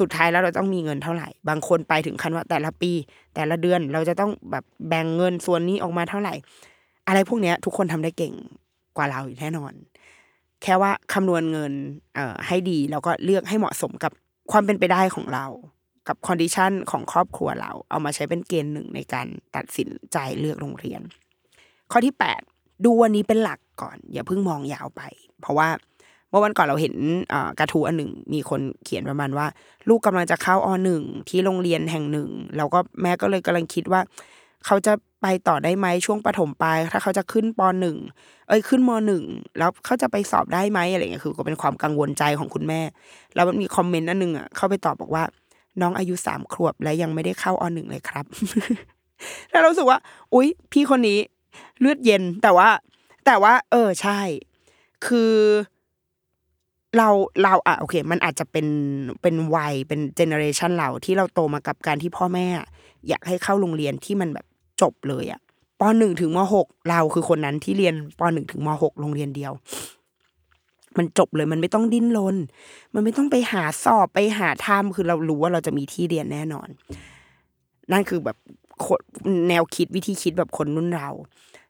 [0.01, 2.93] สุดท้ายแล้วเราต้องมีเงินเท่าไหร่ บางคนไปถึงขั้นว่าแต่ละปี
[3.35, 6.35] แต่ละเดือนเราจะต้องแบบแบ่งเงินส่วนนี้ออกมาเท่าไหร่
[7.09, 8.35] อะไรพวกเนี้ย ทุกคนทำได้เก่ง
[8.97, 9.73] กว่าเราอยู่แน่นอน
[10.63, 11.73] แค่ว่าคำนวณเงิน
[12.15, 14.13] เอ่อให้ดีแล้วก็เลือกให้เหมาะสมกับ
[14.53, 15.47] ความเป็นไปได้ของเรา
[16.09, 19.27] กับ condition ของครอบครัวเรา เอามาใช้เป็นเกณฑ์หนึ่งในการ
[19.57, 21.01] ตัดสินใจเลือกโรงเรียน
[21.91, 22.41] ข้อที่แปด
[22.85, 25.03] ดูวันนี้เป็นหลักก่อน อย่าเพิ่งมองยาวไป
[25.41, 25.69] เพราะว่า
[26.31, 26.95] เมื่อวันก่อนเราเห็น
[27.59, 29.47] กระทู้อันหนึ่งมีคนเขียนประมาณว่า
[29.89, 34.01] ลูกกำลังจะเข้าอหนึ่งที่โรงเรียนแห่งหนึ่งแล้วก็แม่ก็เลยกำลังคิดว่า
[34.67, 34.93] เขาจะ
[35.23, 37.97] ไปต่อได้ไหมช่วงประถมปลายถ้าเขาจะขึ้นปหนึ่ง
[38.49, 39.23] เอ้ยขึ้นมหนึ่ง
[39.59, 42.81] แล้วเขาจะไปสอบได้ไหมอะไรเงี้ยคือก็เป็นความกังวลใจของคุณแม่
[43.35, 45.25] แล้วมันมี comment อันหนึ่งอะเข้าไปตอบบอกว่า
[45.81, 48.25] น้องอายุสามขวบและยังไม่ได้เข้าอหนึ่งเลยครับ
[49.51, 49.99] แล้วเรารู้สึกว่า
[50.35, 51.19] อุ๊ย พี่คนนี้
[51.81, 52.69] เลือดเย็นแต่ว่า
[53.27, 54.21] แต่ว่า เออใช่
[55.07, 55.33] คือ
[56.97, 57.09] เรา
[57.43, 58.67] เราอะโอเค มันอาจจะเป็น
[59.23, 62.47] เป็นวัยเป็น generation เราที่เราโตมากับการที่พ่อแม่
[63.09, 64.47] อยากให้เข้าโรงเรียนที่มันแบบ
[64.81, 65.41] จบเลยอะ
[65.81, 69.53] ปหนึ่งถึงมหกเราคือคนนั้นที่เรียนปหนึ่งถึงมหกโรงเรียนเดียว
[70.99, 72.37] มันจบเลยมันไม่ต้องดิ้นรน
[72.95, 76.69] มันไม่ต้องไปหาสอบไปหาทำคือเรารู้ว่าเราจะมีที่เรียนแน่นอน
[77.93, 78.37] นั่นคือแบบ
[78.85, 79.01] คน
[79.49, 81.09] แนวคิดวิธีคิดแบบคนรุ่นเรา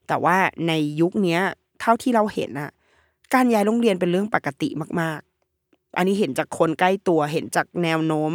[0.08, 0.36] แต่ว่า
[0.68, 1.40] ในยุคเนี้ย
[1.80, 2.70] เท่าที่เราเห็นอะ
[3.34, 4.68] การย้ายโรงเรียนเป็นเรื่องปกติ
[5.00, 5.20] มาก
[5.58, 8.32] ๆ อันนี้เห็นจากคนใกล้ตัวเห็นจากแนวโน้ม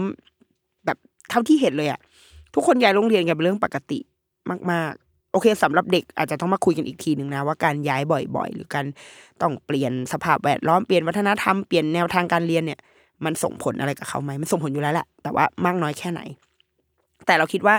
[0.85, 0.97] แบบ
[1.29, 1.99] เท่าที่เห็นเลยอะ
[2.53, 3.99] ทุกคนย้ายโรงเรียนกันเป็นเรื่องปกติ
[4.71, 5.06] มาก ๆ
[5.37, 8.01] อเคสำหรับเด็กอาจจะต้องมาคุยกันอีกทีหนึ่งนะว่าการย้าย
[8.35, 8.85] บ่อย ๆ หรือการ
[9.41, 12.79] ต้องเปลี่ยนสภาพแวดล้อมเปลี่ยนวัฒนธรรมเปลี่ยนแนวทางการเรียนเนี่ย
[13.25, 16.21] มันส่งผลอะไรกับเขาไหมมันส่งผลอยู่แล้วแหละแต่ว่ามากน้อยแค่ไหน
[17.25, 17.75] แต่เราคิดว่า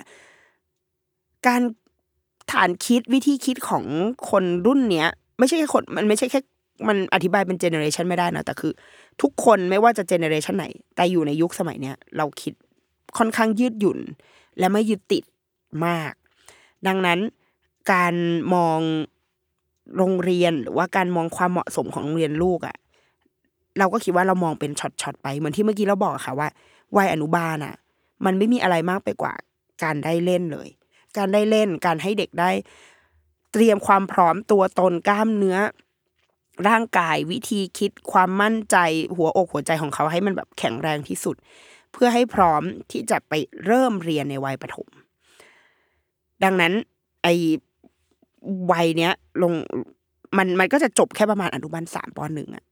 [1.46, 1.62] การ
[2.52, 3.84] ฐานคิดวิธีคิดของ
[4.30, 6.40] คนรุ่นเนี้ย ไม่ใช่แค่คนมันไม่ใช่แค่
[6.88, 8.72] มันอธิบายเป็นเจเนอเรชันไม่ได้นะแต่คือ
[9.22, 12.52] ทุกคนไม่ว่าจะเจเนอเรชันไหน แต่อยู่ในยุคสมัยเนี้ยเราคิด
[13.18, 13.98] ค่อนข้างยืดหยุ่น
[14.58, 15.24] และไม่ยึดติด
[15.86, 16.12] มาก
[16.86, 17.18] ดังนั้น
[17.92, 18.14] การ
[18.54, 18.80] มอง
[19.96, 22.76] โรงเรียนหรือว่าการมองความเหมาะสมของโรงเรียนลูกอะ่ะ
[23.78, 26.48] เราก็คิดว่าเรามองเป็นช็อตๆไปเหมือนที่เมื่อกี้เราบอกค่ะว่า
[26.96, 27.74] วัยอนุบาลอะ
[28.24, 29.34] มันไม่มีอะไรมากไปกว่า
[29.82, 30.68] การได้เล่นเลย
[31.16, 32.50] การได้เล่นการให้เด็กได้
[33.52, 35.58] เตรียมความพร้อมตัวตนกล้ามเนื้อ
[36.68, 38.76] ร่างกายวิธีคิดความมั่นใจ
[39.16, 41.36] หัวอกหัวใจของเขาให้มันแบบแข็งแรงที่สุด
[41.92, 43.32] เพื่อให้พร้อมที่จะไป
[43.64, 44.88] เริ่มเรียนในวัยประถม
[46.44, 46.72] ดังนั้น
[47.22, 47.28] ไอ
[48.72, 49.12] วัยเนี้ย
[49.42, 49.52] ลง
[50.38, 52.64] มันมันก็จะจบแค่ประมาณอนุบาลสามปหนึ่งอะ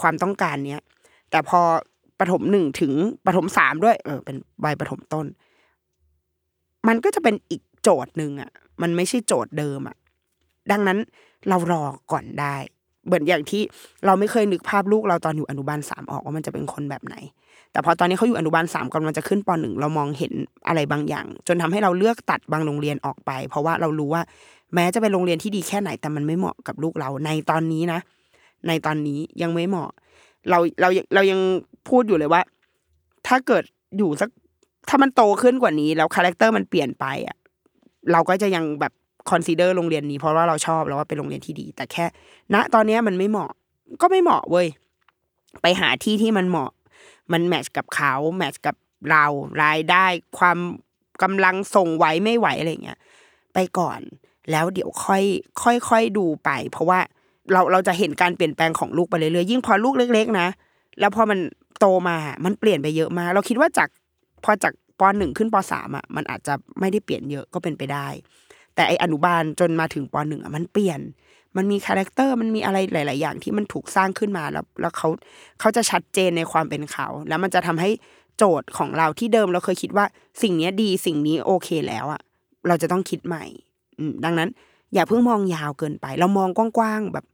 [0.00, 0.80] ความต้องการเนี้ย
[1.30, 1.60] แต่พอ
[2.18, 2.92] ประถมหนึ่งถึง
[3.26, 5.26] ประถมสามด้วย เออ เป็นวัยประถมต้น
[6.88, 8.50] มันก็จะเป็นอีกโจทย์หนึ่งอะ
[8.82, 9.96] มันไม่ใช่โจทย์เดิมอะ
[10.70, 10.98] ดังนั้น
[11.48, 11.82] เรารอ
[12.12, 12.56] ก่อนได้
[13.06, 13.62] เหมือนอย่างที่
[14.06, 17.16] เราไม่เคยนึกภาพลูกเราตอนอยู่อนุบาลสามออกว่ามันจะเป็นคนแบบไหน
[17.72, 20.32] แต่พอตอนนี้เขาอยู่อนุบาลสามกำลังจะขึ้นปหนึ่งเรามองเห็น
[20.68, 24.22] อะไรบางอย่าง จนทำให้เราเลือกตัดบางโรงเรียนออกไป เพราะว่าเรารู้ว่า
[24.74, 28.00] แม้จะเป็นโรงเรียนที่ดีแค่ไหนแต่มันไม่เหมาะกับลูกเราในตอนนี้นะ
[28.68, 29.90] ในตอนนี้ยังไม่เหมาะ
[30.50, 31.40] เราเราเรายัง
[31.88, 32.42] พูดอยู่เลยว่า
[33.26, 33.64] ถ้าเกิด
[33.98, 34.30] อยู่สัก
[34.88, 37.36] ถ้ามันโตขึ้นกว่านี้ แล้ว character มันเปลี่ยนไปอะ
[38.12, 38.92] เราก็จะยังแบบ
[39.30, 42.04] consider โรงเรียนนี้เพราะว่าเราชอบแล้วว่าเป็นโรงเรียนที่ดี แต่แค่
[42.54, 43.50] ณตอนนี้มันไม่เหมาะ
[44.00, 44.66] ก็ไม่เหมาะเว้ย
[45.62, 46.70] ไปหาที่ที่มันเหมาะ
[47.32, 48.76] มัน match กับเขา match กับ
[49.10, 49.24] เรา
[49.62, 50.04] รายได้
[50.38, 50.58] ความ
[51.22, 52.98] กำลังส่งไหวไม่ไหวอะไรเงี้ย
[53.54, 54.00] ไปก่อน
[54.50, 55.22] แล้วเดี๋ยวค่อย
[55.62, 57.00] ค่อยค่อยดูไป เพราะว่า
[57.52, 60.48] เราเราจะเห็นการเปลี่ยนแปลงของลูกไปเรื่อยๆยิ่งพอลูกเล็ก ๆ นะ
[61.00, 61.38] แล้วพอมัน
[61.78, 63.88] โตมา มันเปลี่ยนไปเยอะมาก เราคิดว่าจาก
[64.44, 68.08] พอจากปหนึ่งขึ้นปสามอะ มันอาจจะไม่ได้เปลี่ยนเยอะก็เป็นไปได้
[68.74, 71.00] แต่ไอ้อนุบาลจนมาถึงปหนึ่งอะมันเปลี่ยน
[71.56, 75.08] มันมี character มันมีอะไรหลาย ๆ อย่างที่มันถูกสร้างขึ้นมาแล้ว แล้วเขา
[75.60, 77.90] เขาจะชัดเจนในความเป็นเขา แล้วมันจะทำให้
[78.36, 80.06] โจทย์ของเราที่เดิมเราเคยคิดว่า
[80.42, 82.20] สิ่งนี้ดีสิ่งนี้โอเคแล้วอะ
[82.68, 83.44] เราจะต้องคิดใหม่
[84.24, 84.48] ดังนั้น
[84.94, 87.24] อย่าเพิ่งมองยาวเกินไป เรามองกว้างๆแบบ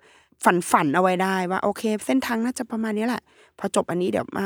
[0.44, 3.22] ฝันฝันๆเอาไว้ได้ว่าโอเค เส้นทางน่าจะประมาณนี้แหละ
[3.58, 4.44] พอจบอันนี้เดี๋ยวมา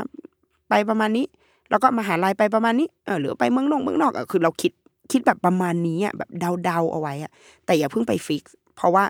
[0.68, 1.26] ไปประมาณนี้
[1.70, 4.72] แล้วก็มาหาลัยไปประมาณนี้เออหรือไปเมืองนอกเมืองนอกอะคือเราคิด
[5.12, 6.30] คิดแบบประมาณนี้อะแบบ
[6.64, 7.30] เดาๆเอาไว้อะ
[7.66, 8.44] แต่อย่าเพิ่งไปฟิก
[8.76, 9.04] เพราะว่า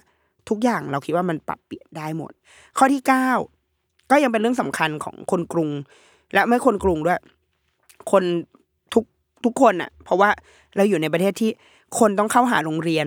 [0.48, 2.32] ทุกอย่างเราคิดว่ามันปรับเปลี่ยนได้หมด
[2.78, 3.28] ข้อที่เก้า
[4.10, 5.70] ก็ยังเป็นเรื่องสำคัญของคนกรุง
[6.34, 7.20] และไม่คนกรุงด้วย
[8.10, 8.24] คน
[8.94, 9.04] ทุก
[9.44, 10.30] ทุกคนอะ เพราะว่า
[10.76, 11.50] เราอยู่ในประเทศที่
[11.98, 13.06] คนต้องเข้าหาโรงเรียน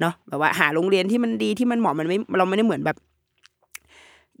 [0.00, 2.96] เนาะแบบว่าหาโรงเรียนที่มันดีที่มันเหมาะมันไม่เราไม่ได้เหมือนแบบ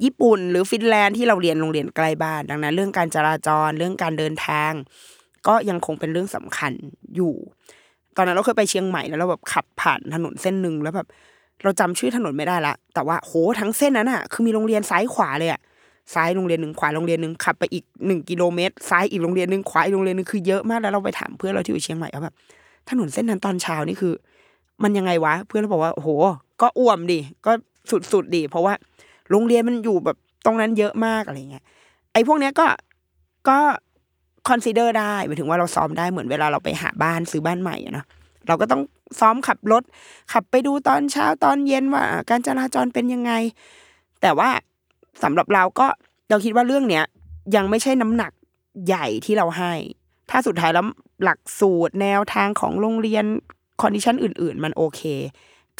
[0.04, 4.72] ญี่ปุ่นหรือฟินแลนด์ที่เราเรียนโรงเรียนใกล้บ้าน ดังนั้น เรื่องการจราจรเรื่องการเดินทาง
[5.46, 6.72] ก็ยังคงเป็นเรื่องสำคัญ
[7.16, 7.34] อยู่
[8.16, 11.06] ตอนนั้นเราเคยไปเชียงใหม่แล้วเราแบบขับผ่านถนนเส้นหนึ่งแล้วแบบ
[11.62, 15.60] เราจำชื่อถนนไม่ได้ละ แต่ว่าโหทั้งเส้นนั้นอะคือมีโรงเรียนซ้ายขวาเลยอะ
[16.14, 22.34] ซ้ายโรงเรียนหนึ่งขวาโรงเรียนหนึ่งขับไปอีกหนึ่งกิโลเมตรซ้ายอีกโรงเรียนหนึ่งขวาอีกโรงเรียนหนึ่งคือเยอะมากแล้วเราไปถามเพื่อนเราที่อยู่เชียงใหม่ว่าแบบ
[22.90, 24.14] ถนนเส้นนั้นตอนเช้านี่คือ
[24.82, 26.08] มันยังไงวะ เพื่อนเราบอกว่าโอ้โห
[26.60, 27.52] ก็อ่วมดิก็
[28.12, 28.74] สุดๆดิเพราะว่า
[29.30, 31.64] โรงเรียนมันอยู่แบบตรงนั้นเยอะมากอะไรเงี้ย
[32.12, 32.66] ไอ้พวกเนี้ยก็
[33.48, 33.58] ก็
[34.48, 38.06] คอนซีเดอร์ได้หมายถึงว่าเราซ้อมได้เหมือนเวลาเราไปหาบ้านซื้อบ้านใหม่เนาะ
[38.46, 38.82] เราก็ต้อง
[39.20, 39.82] ซ้อมขับรถ
[40.32, 43.32] ขับไปดูตอนเช้าตอนเย็นว่า การจราจรเป็นยังไง
[44.22, 44.50] แต่ว่า
[45.22, 45.86] สำหรับเราก็
[46.30, 47.04] เราคิดว่าเรื่องเนี้ย
[47.56, 48.32] ยังไม่ใช่น้ำหนัก
[48.86, 49.72] ใหญ่ที่เราให้
[50.30, 50.86] ถ้าสุดท้ายแล้ว
[51.24, 53.24] หลักสูตรแนวทางของโรงเรียน
[53.82, 55.02] condition อื่น ๆ มันโอเค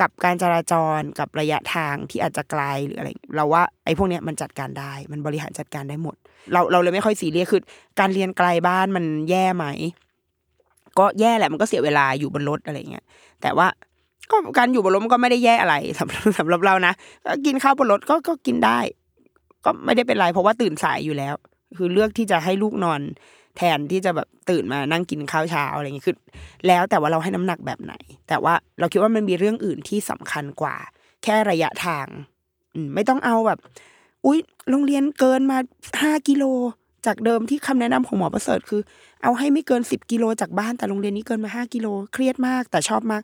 [0.00, 6.14] กับการจราจรกับระยะทางที่อาจจะไกลหรืออะไร เราว่าไอ้พวกเนี้ยมันจัดการได้ มันบริหารจัดการได้หมด
[6.52, 7.62] เราเราเลยไม่ค่อยซีเรียสคือ
[7.98, 9.64] การเรียนไกลบ้านมันแย่ไหม
[10.98, 13.04] ก็แย่แหละมันก็เสียเวลาอยู่บนรถอะไรเงี้ย
[13.42, 13.66] แต่ว่า
[14.30, 16.92] ก็การอยู่บนรถมันก็ไม่ได้แย่อะไรสำหรับสำหรับเรานะ
[17.24, 18.78] ก็กินข้าวบนรถก็ก็กินได้
[19.64, 21.34] ก็ไม่ได้เป็นไรเพราะว่าตื่นสายอยู่แล้ว
[21.76, 23.00] คือเลือกที่จะให้ลูกนอน
[23.58, 26.16] แทนที่จะแบบตื่นมานั่งกินข้าวเช้าอะไรอย่างเงี้ยคือ
[26.66, 27.94] แล้วแต่ว่าเราให้น้ำหนักแบบไหน
[28.28, 30.76] แต่ว่าเราคิดว่ามันมีเรื่องอื่นที่สำคัญกว่า
[31.24, 32.06] แค่ระยะทาง
[32.74, 33.58] อืมไม่ต้องเอาแบบ
[34.26, 34.38] อุ๊ย
[34.70, 35.58] โรงเรียนเกินมา
[36.02, 36.44] ห้ากิโล
[37.06, 38.80] จากเดิมที่คำแนะนำของหมอประเสริฐคือ
[39.22, 43.22] เอาให้ไม่เกินสิบกิโลจากบ้านแต่โรงเรียนนี้เกินมาห้ากิโลเครียดมาก แต่ชอบมาก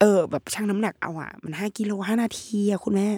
[0.00, 3.08] เออ แบบชั่งน้ำหนักเอาอะมันห้ากิโลห้านาทีอะคุณแม่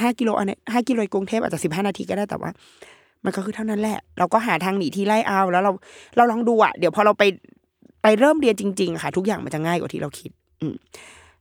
[0.00, 2.50] ห้ากิโลอันนี้ห้ากิโลในกรุงเทพอาจจะสิบห้านาทีก็ได้แต่ว่า
[3.26, 5.72] มันก็คือเท่านั้นแหละ เราก็หาทางหนีที่ไล่เอาแล้วเรา
[6.16, 7.24] เราลองดูอะเดี๋ยวพอเราไป
[8.02, 10.66] ไปเริ่มเรียนจริง ๆ ค่ะ ทุกอย่างมันจะง่ายกว่าที่เราคิด อื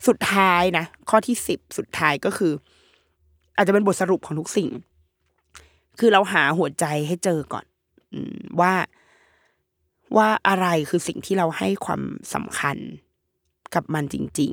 [0.08, 2.54] สุดท้ายนะข้อที่สิบสุดท้ายก็คือ
[3.56, 4.70] อาจจะเป็นบทสรุปของทุกสิ่ง
[6.00, 7.66] คือเราหาหัวใจให้เจอก่อน
[8.14, 8.20] อื
[8.62, 8.74] ว่า
[10.18, 12.02] ว่าอะไรคือสิ่งที่เราให้ความ
[12.34, 12.78] สำคัญ
[13.76, 14.52] กับมันจริง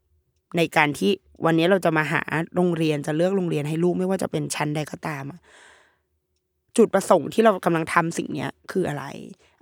[0.00, 1.10] ๆ ในการที่
[1.44, 2.22] วันนี้เราจะมาหา
[2.54, 5.40] โรงเรียนจะเลือกโรงเรียนให้ลูกไม่ว่าจะเป็นชั้นใดก็ตามอะ
[6.76, 9.04] จุดประสงค์ที่เรากำลังทำสิ่งเนี้ยคืออะไร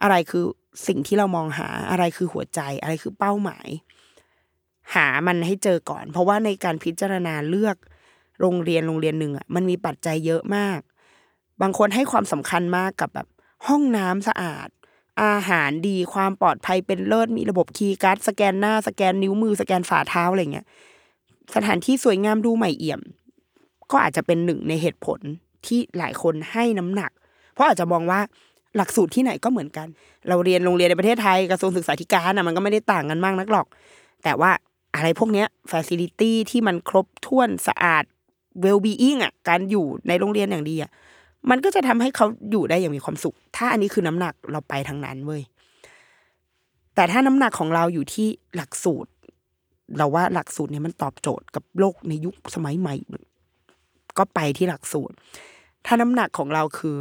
[0.02, 0.44] อะไรคือ
[0.86, 3.68] สิ่งที่เรามองหาอะไรคือหัวใจ อะไรคือเป้าหมาย
[4.94, 7.76] หามันให้เจอก่อน เพราะว่าในการพิจารณาเลือก
[8.40, 10.80] โรงเรียนโรงเรียนหนึ่งอะมันมีปัจจัยเยอะมาก
[11.62, 13.28] บางคนให้ความสำคัญมากกับแบบ
[13.66, 14.68] ห้องน้ำสะอาด
[15.22, 20.66] อาหารดีความปลอดภัยเป็นเลิศมีระบบ key card สแกนหน้าสแกนนิ้วมือสแกนฝ่าเท้าอะไรเงี้ย
[21.54, 23.00] สถานที่สวยงามดูใหม่เอี่ยม
[23.90, 25.20] ก็อาจจะเป็นหนึ่งในเหตุผล
[25.68, 27.10] ที่หลายคนให้น้ำหนัก
[27.52, 28.20] เพราะอาจจะมองว่า
[28.76, 29.88] หลักสูตรที่ไหนก็เหมือนกัน
[30.28, 33.66] เราเรียนโรงเรียนในประเทศไทยกระทรวงศึกษาธิการนะมันก็ไม่ได้ต่างกันมากนักหรอก
[34.24, 34.50] แต่ว่า
[34.94, 38.04] อะไรพวกเนี้ยฟ a ซิลิตี้ที่มันครบถ้วนสะอาด
[38.64, 40.90] well being อะการอยู่ในโรงเรียนอย่างดีอะ
[41.50, 45.42] มันก็จะทำให้เขาอยู่ได้อย่างมีความสุข ถ้าอันนี้คือน้ำหนักเราไปทางนั้นเว้ย
[46.94, 49.10] แต่ถ้าน้ำหนักของเราอยู่ที่หลักสูตร
[49.96, 52.94] เราว่าหลักสูตรเนี่ยมันตอบโจทย์กับโลกในยุคสมัยใหม่
[54.18, 55.14] ก็ไปที่หลักสูตร
[55.86, 56.96] ถ้าน้ำหนักของเราคือ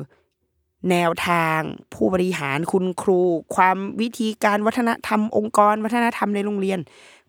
[0.91, 1.59] แนวทาง
[1.93, 3.21] ผู้บริหารคุณครู
[3.55, 6.79] ความวิธีการวัฒนธรรมองค์กร วัฒนธรรมในโรงเรียน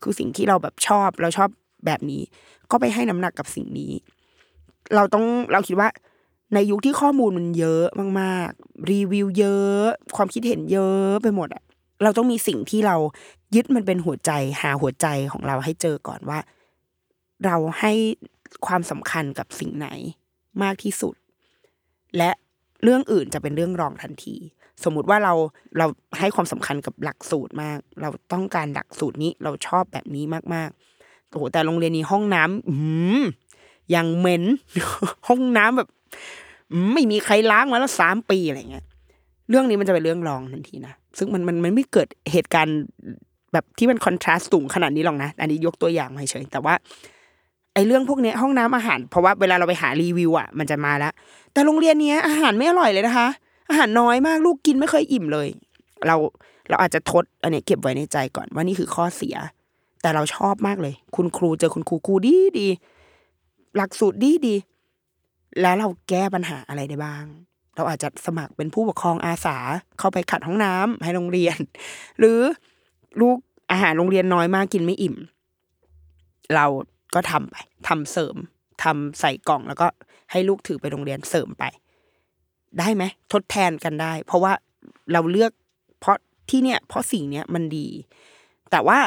[0.03, 1.49] คือสิ่งที่เราแบบชอบ เราชอบ
[1.87, 2.23] แบบนี้
[2.71, 3.93] ก็ไปให้น้ำหนักกับสิ่งนี้
[4.95, 5.89] เราต้องเราคิดว่า
[6.55, 7.85] ในยุคที่ข้อมูลมันเยอะ
[8.21, 9.85] มากๆ รีวิวเยอะ
[10.17, 11.63] ความคิดเห็นเยอะไปหมดอะ
[12.03, 12.97] เราต้องมีสิ่งที่เรา
[13.55, 14.31] ยึดมันเป็นหัวใจ
[14.63, 16.39] หาหัวใจของเราให้เจอก่อนว่า
[17.45, 17.93] เราให้
[18.67, 19.89] ความสำคัญกับสิ่งไหน
[20.63, 21.15] มากที่สุด
[22.19, 22.31] และ
[22.83, 24.37] เรื่องอื่นจะเป็นเรื่องรองทันที
[24.85, 25.33] สมมุติว่าเรา
[25.79, 25.87] เรา
[26.19, 32.75] ให้ความสำคัญกับหลักสูตรมาก เราต้องการหลักสูตรนี้เราชอบแบบนี้มากๆโอ้โหแต่โรงเรียนนี้ห้องน้ำอื
[33.21, 33.23] ม
[33.95, 34.45] ยังเหม็น
[35.29, 35.89] ห้องน้ำแบบ
[36.93, 38.85] ไม่มีใครล้างมาแล้วสามปีอะไรเงี้ย
[39.49, 42.79] เรื่องนี้มันจะเป็นเรื่องรองทันทีนะซึ่งมันมันมันไม่เกิดเหตุการณ์
[43.53, 46.75] แบบที่มันคอนทราสต์สูงขนาดนี้หรอกนะ อันนี้ยกตัวอย่างมาเฉยแต่ว่า
[47.75, 51.13] ไอ้เรื่องพวกนี้ห้องน้ำอาหาร เพราะว่าเวลาเราไปหารีวิวอะมันจะมาแล้ว
[51.53, 53.29] แต่โรงเรียนเนี้ยอาหารไม่อร่อยเลยนะคะ
[53.69, 55.49] อาหารน้อยมากลูกกินไม่เคยอิ่มเลย
[56.07, 56.17] เรา
[56.69, 59.37] เราอาจจะทดอันนี้เก็บไว้ในใจก่อนว่านี่คือข้อเสีย
[60.03, 62.69] แต่เราชอบมากเลย คุณครูเจอคุณครูครูดีดี
[63.77, 64.55] หลักสูตรดีดี
[65.61, 67.25] แล้วเราแก้ปัญหาอะไรได้บ้าง
[67.77, 69.57] เราอาจจะสมัครเป็นผู้ปกครองอาสา
[69.99, 71.57] เข้าไปขัดห้องน้ำให้โรงเรียน
[72.19, 72.39] หรือ
[73.21, 73.37] ลูก
[73.71, 75.17] อาหารโรงเรียนน้อยมากกินไม่อิ่ม
[76.55, 76.67] เรา
[77.15, 77.57] ก็ทำไป
[77.89, 78.37] ทำเสริม
[78.83, 79.87] ทำใส่กล่องแล้วก็
[80.31, 81.65] ให้ลูกถือไปโรงเรียนเสริมไป
[82.79, 84.53] ได้ไหมทดแทนกันได้ เพราะว่า
[85.13, 85.53] เราเลือก
[86.01, 86.17] เพราะ
[86.51, 87.89] ที่เนี่ย เพราะสิ่งเนี้ยมันดี
[88.71, 88.99] แต่ว่า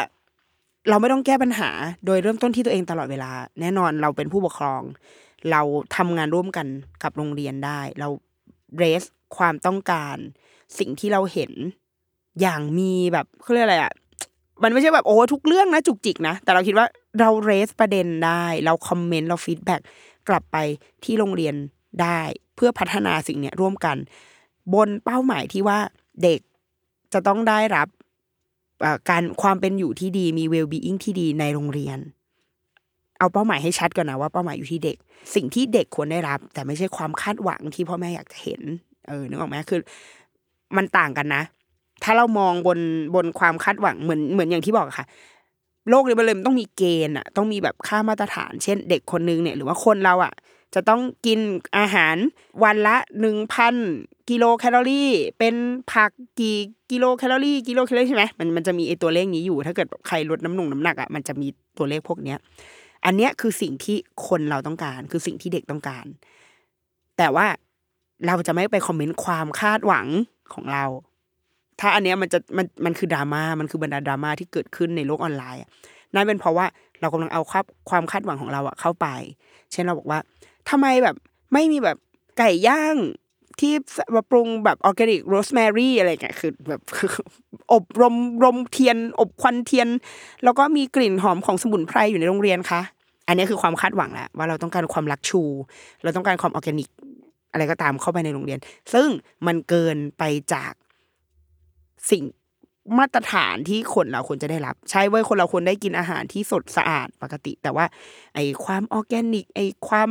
[0.90, 1.70] เราไม่ต้องแก้ปัญหา
[2.06, 3.32] โดยเริ่มต้นที่ตัวเองตลอดเวลา
[3.62, 4.82] แน่นอนเราเป็นผู้ปกครอง
[5.52, 5.62] เรา
[5.96, 6.68] ทำงานร่วมกัน
[7.04, 8.08] กับโรงเรียนได้ เรา
[8.78, 9.04] raise
[9.38, 10.18] ความต้องการ
[10.80, 11.52] สิ่งที่เราเห็น
[12.42, 13.94] อย่างมีแบบเขาเรียกอะไรอะ
[14.64, 16.86] มันไม่ใช่แบบโอ้ทุกเรื่องนะจุกจิกนะ แต่เราคิดว่า
[17.20, 19.82] เรา raise ประเด็นได้ เรา comment เรา feedback
[20.28, 20.58] กลับไป
[21.04, 21.56] ที่โรงเรียน
[22.02, 22.20] ได้
[22.56, 23.98] เพื่อพัฒนาสิ่งเนี้ยร่วมกัน
[24.74, 25.80] บนเป้าหมายที่ว่า
[26.24, 26.40] เด็ก
[27.14, 27.88] จะต้องได้รับ
[28.84, 32.00] อ่อการความเป็นอยู่ที่ดีมี well being ที่ดีในโรงเรียน
[33.20, 34.98] เอาเป้าหมายให้ชัดก่อนนะว่าเป้าหมายอยู่ที่เด็ก
[35.36, 38.62] สิ่งที่เด็กควรได้รับ แต่ไม่ใช่ความคาดหวังที่พ่อแม่อยากจะเห็น
[39.08, 39.80] เออนึกออกไหมคือ
[40.78, 41.44] มันต่างกันนะ
[42.04, 42.80] ถ้าเรามองบน
[43.16, 45.06] บนความคาดหวังเหมือนเหมือนอย่างที่บอกค่ะ
[45.90, 50.34] โลกนี้มันเลยมันต้องมีเกณฑ์อะต้องมีแบบค่ามาตรฐาน เช่น เด็กคนนึงเนี่ยหรือว่าคนเราอะ
[50.76, 51.40] จะต้องกิน
[51.78, 52.16] อาหาร
[52.64, 53.76] วันละหนึ่งพัน
[54.30, 55.56] กิโลแคลอรี่ เป็น
[55.92, 56.58] ผักกี่
[56.92, 62.38] กิโลแคลอรี่กิโลแคลอรี่ใช่ไหมมันมันจะมีไอตัวเลขนี้อยู่ ถ้าเกิดใครลดน้ำหนุงน้ำหนักอะมันจะมีตัวเลขพวกเนี้ย
[63.06, 66.06] อันเนี้ยคือสิ่งที่คนเราต้องการ คือสิ่งที่เด็กต้องการ
[67.18, 67.48] แต่ว่า
[68.28, 70.08] เราจะไม่ไปคอมเมนต์ความคาดหวัง
[70.54, 70.86] ของเรา
[71.80, 75.62] ถ้าอันเนี้ยมันจะมันมันคือดราม่ามันคือบรรดาดราม่าที่เกิดขึ้นในโลกออนไลน์
[76.14, 76.66] นั่นเป็นเพราะว่า
[77.02, 79.08] เรากำลังเอาความความคาดหวังของเราอะเข้าไป
[79.72, 80.20] เช่นเราบอกว่า
[80.70, 81.16] ทำไมแบบ
[81.54, 81.98] ไม่มีแบบ
[82.38, 82.98] ไก่ย่าง
[83.60, 83.74] ที่
[84.16, 86.82] มาปรุงแบบออร์แกนิกโรสแมรี่อะไรเงี้ยคือแบบ
[87.74, 89.88] อบรมรมเทียน อบควันเทียน
[90.44, 92.82] แล้วก็มีกลิ่นหอมของสมุนไพรอยู่ในโรงเรียนคะ
[93.28, 95.42] อันนี้คือความคาดหวังแหละว่าเราต้องการความรักชู
[96.04, 96.90] เราต้องการความออร์แกนิก
[97.52, 98.60] อะไรก็ตามเข้าไปในโรงเรียน
[98.94, 99.08] ซึ่ง
[99.48, 100.24] มันเกินไป
[100.54, 100.74] จาก
[102.12, 102.24] สิ่ง
[103.00, 107.86] มาตรฐานที่คนเราควรจะได้รับ ใช่เว้ยคนเราควรได้กินอาหารที่สดสะอาดปกติ แต่ว่า
[108.34, 110.10] ไอ้ความออแกนิก ไอ้ความ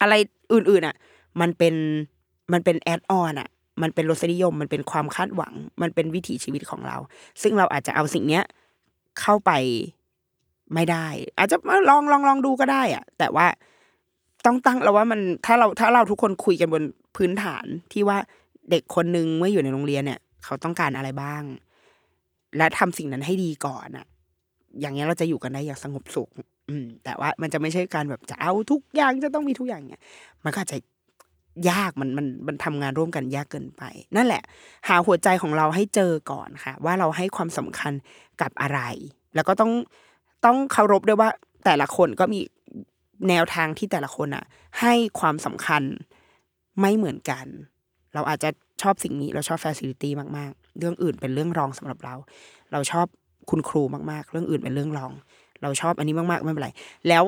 [0.00, 0.14] อะไร
[0.52, 0.96] อื่นๆอะ
[1.40, 1.74] มันเป็น
[2.52, 3.48] มันเป็นแอดออนอะ
[3.82, 6.96] มันเป็นรสนิยม มันเป็นความคาดหวัง มันเป็นวิถีชีวิตของเรา
[7.42, 8.44] ซึ่งเราอาจจะเอาสิ่งเนี้ย
[9.20, 9.50] เข้าไป
[10.74, 11.06] ไม่ได้
[11.38, 11.56] อาจจะ
[11.88, 13.46] ลองลองลองดูก็ได้อะ แต่ว่า
[14.44, 16.82] ต้องตั้งเราว่ามันถ้าเราถ้าเราทุกคนคุยกันบน
[17.16, 18.18] พื้นฐานที่ว่า
[18.70, 21.42] เด็กคนนึงเมื่ออยู่ในโรงเรียนเนี่ย เขาต้องการอะไรบ้าง
[22.56, 24.06] และทำสิ่งนั้นให้ดีก่อนอะ
[24.80, 26.30] อย่างเงี้ยเราจะอยู่กันได้อย่างสงบสุข
[26.68, 30.02] อืม แต่ว่ามันจะไม่ใช่การแบบจะเอาทุกอย่างจะต้องมีทุกอย่างเนี่ย
[30.44, 30.78] มันก็อาจจะ
[31.70, 33.82] ยากมันมันมันทำงานร่วมกันยากเกินไป
[34.16, 34.42] นั่นแหละ
[34.88, 37.92] หาหัวใจของเราให้เจอก่อนค่ะ ว่าเราให้ความสำคัญ
[38.40, 38.80] กับอะไร
[39.34, 39.72] แล้วก็ต้อง
[40.44, 41.30] ต้องเคารพด้วยว่า
[41.64, 42.40] แต่ละคนก็มี
[43.28, 44.44] แนวทางที่แต่ละคนอะ
[44.80, 45.82] ให้ความสำคัญ
[46.80, 47.46] ไม่เหมือนกัน
[48.14, 48.50] เราอาจจะ
[48.82, 52.14] ชอบสิ่งนี้ เราชอบ facility มากๆ เรื่องอื่นเป็นเรื่องรองสำหรับเรา
[52.72, 53.06] เราชอบ
[53.50, 55.12] คุณครูมากๆ เรื่องอื่นเป็นเรื่องรอง
[55.62, 56.70] เราชอบอันนี้มากๆไม่เป็นไร
[57.08, 57.24] แล้ว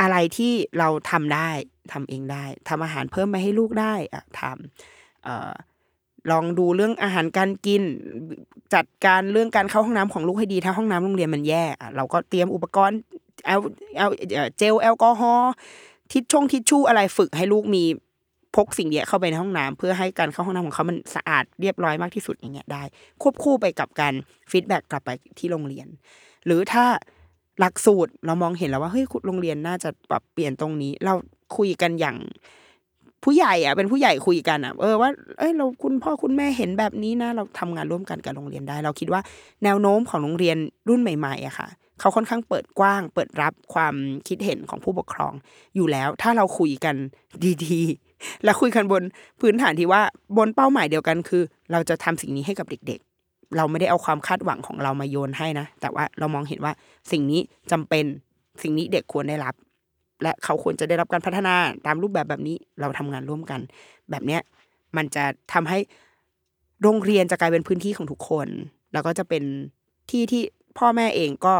[0.00, 1.48] อะไรที่เราทำได้
[1.92, 5.52] ทำเองได้ทำอาหารเพิ่มไปให้ลูกได้อะทำเอ่อ
[6.30, 7.82] ลองดูเรื่องอาหารการกิน
[8.74, 11.64] จัดการเรื่องการเข้าห้องน้ำของลูกให้ดีถ้าห้องน้ำโรงเรียนมันแย่
[11.96, 12.98] เราก็เตรียมอุปกรณ์
[13.46, 13.60] แอล
[13.96, 15.52] แอลเอ่อเจลแอลกอฮอล์
[16.12, 17.84] ทิชชงทิชชู่อะไรฝึกให้ลูกมี
[18.56, 22.82] พกสิ่งเนี้ยเข้าไปในห้องน้ำเพื่อให้การเข้าห้องน้ำของเขามันสะอาดเรียบร้อยมากที่สุดอย่างเงี้ยได้
[23.22, 24.14] ควบคู่ไปกับการ
[24.50, 25.88] feedback กลับไปที่โรงเรียน
[26.46, 26.84] หรือถ้า
[27.60, 31.14] หลักสูตรเรามองเห็นแล้วว่าเฮ้ยโรงเรียนน่าจะปรับเปลี่ยนตรงนี้ เรา
[31.56, 32.16] คุยกันอย่าง
[33.24, 39.20] ผู้ใหญ่อะเป็นผู้ใหญ่คุยกันอะเออว่าเอ้ยเราคุณพ่อคุณแม่เห็นแบบนี้นะ เราทำงานร่วมกันกับโรงเรียนได้ เราคิดว่า
[39.64, 40.56] แนวโน้มของโรงเรียน
[40.88, 41.68] รุ่นใหม่ๆอะค่ะ
[42.00, 43.94] เขาค่อนข้างเปิดกว้าง เปิดรับความ
[44.28, 45.32] คิดเห็นของผู้ปกครอง
[45.76, 46.96] อยู่แล้ว ถ้าเราคุยกัน
[47.64, 48.09] ดีๆ
[48.44, 49.02] และคุยกันบน
[49.40, 50.02] พื้นฐานที่ว่า
[50.36, 51.42] บนเป้าหมายเดียวกันคือ
[51.72, 56.72] เราจะทำสิ่งนี้ให้กับเด็ก ๆ เราไม่ได้เอาความคาดหวังของเรามาโยนให้นะ แต่ว่าเรามองเห็นว่า
[57.10, 57.40] สิ่งนี้
[57.72, 58.04] จำเป็น
[58.62, 59.54] สิ่งนี้เด็กควรได้รับ
[60.22, 61.54] และเขาควรจะได้รับการพัฒนา
[61.86, 63.60] ตามรูปแบบแบบนี้เราทำงานร่วมกัน
[64.10, 64.42] แบบเนี้ย
[64.96, 65.78] มันจะทำให้
[66.82, 68.48] โรงเรียนจะกลายเป็นพื้นที่ของทุกคน
[68.92, 69.42] แล้วก็จะเป็น
[70.10, 70.42] ที่ที่
[70.78, 71.54] พ่อแม่เองก็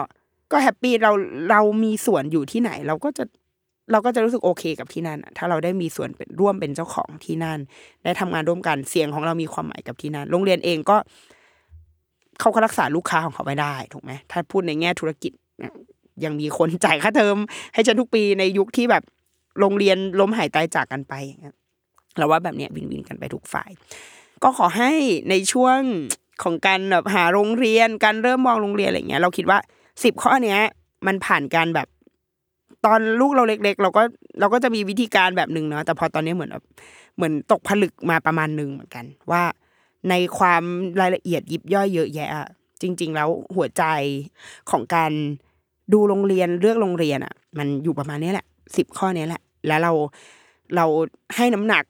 [0.53, 1.13] ก็แฮปปี้เรา
[1.51, 3.25] เรามีส่วนอยู่ที่ไหน เราก็จะ
[3.93, 6.11] เราก็จะรู้สึกโอเคกับที่นั่นถ้าเราได้มีส่วน
[6.41, 7.59] ร่วมเป็นเจ้าของที่นั่น
[8.05, 10.97] ได้ทำงานร่วมกันเสียงของเรามีความหมายกับที่นั่น โรงเรียนเองก็
[12.41, 15.33] เขาก็รักษาลูกค้าของเขาไม่ได้ถูกไหมถ้าพูดในแง่ธุรกิจ
[15.65, 15.67] ย
[16.25, 17.37] ยังมีคนจ่ายค่าเทอม
[17.75, 19.03] ให้ฉันทุกปีในยุคที่แบบ
[19.61, 21.55] โรงเรียนล้มหายตายจากกันไปอย่างเงี้ย
[22.19, 23.71] เราว่าแบบเนี้ยวินวินกันไปทุกฝ่าย
[24.43, 24.93] ก็ขอให้
[25.31, 25.79] ในช่วง
[26.43, 29.59] ของการแบบหาโรงเรียนการเริ่มมองโรงเรียนอะไรเงี้ย เราคิดว่า
[30.05, 30.61] สิบข้อเนี้ย
[31.07, 31.89] มันผ่านการแบบ
[32.85, 34.03] ตอนลูกเราเล็ก ๆ เราก็
[34.41, 36.65] เราก็จะมีวิธีการแบบหนึ่งเนาะแต่พอตอนนี้เหมือนแบบ
[37.17, 39.43] เหมือนตกผลึกมาประมาณหนึ่งเหมือนกัน ว่า
[40.11, 40.63] ในความ
[41.01, 42.49] รายละเอียดยิบย่อยเยอะแยะอะ
[42.83, 43.85] จริง ๆ แล้วหัวใจ
[44.71, 45.13] ของการ
[45.93, 49.93] ดูโรงเรียนเลือกโรงเรียนอะ มันอยู่ประมาณนี้แหละสิบข้อนี้แหละ แล้วเรา
[50.77, 50.87] เรา
[51.37, 51.85] ให้น้ำหนัก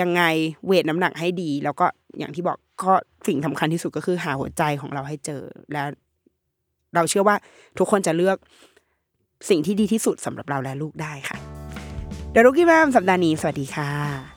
[0.00, 0.22] ยังไง
[0.66, 1.86] เวทน้ำหนักให้ดี แล้วก็
[2.18, 2.92] อย่างที่บอกก็
[3.26, 5.42] สิ่งสำคัญที่สุดก็คือหาหัวใจของเราให้เจอ
[5.72, 5.86] แล้ว
[6.94, 7.36] เราเชื่อว่า
[7.78, 8.36] ทุกคนจะเลือก
[9.50, 11.36] สิ่งที่ดีที่สุดสำหรับเราและลูกได้ค่ะ
[12.32, 14.31] เดรุกี้แมมสัปดาห์นี้สวัสดีค่ะ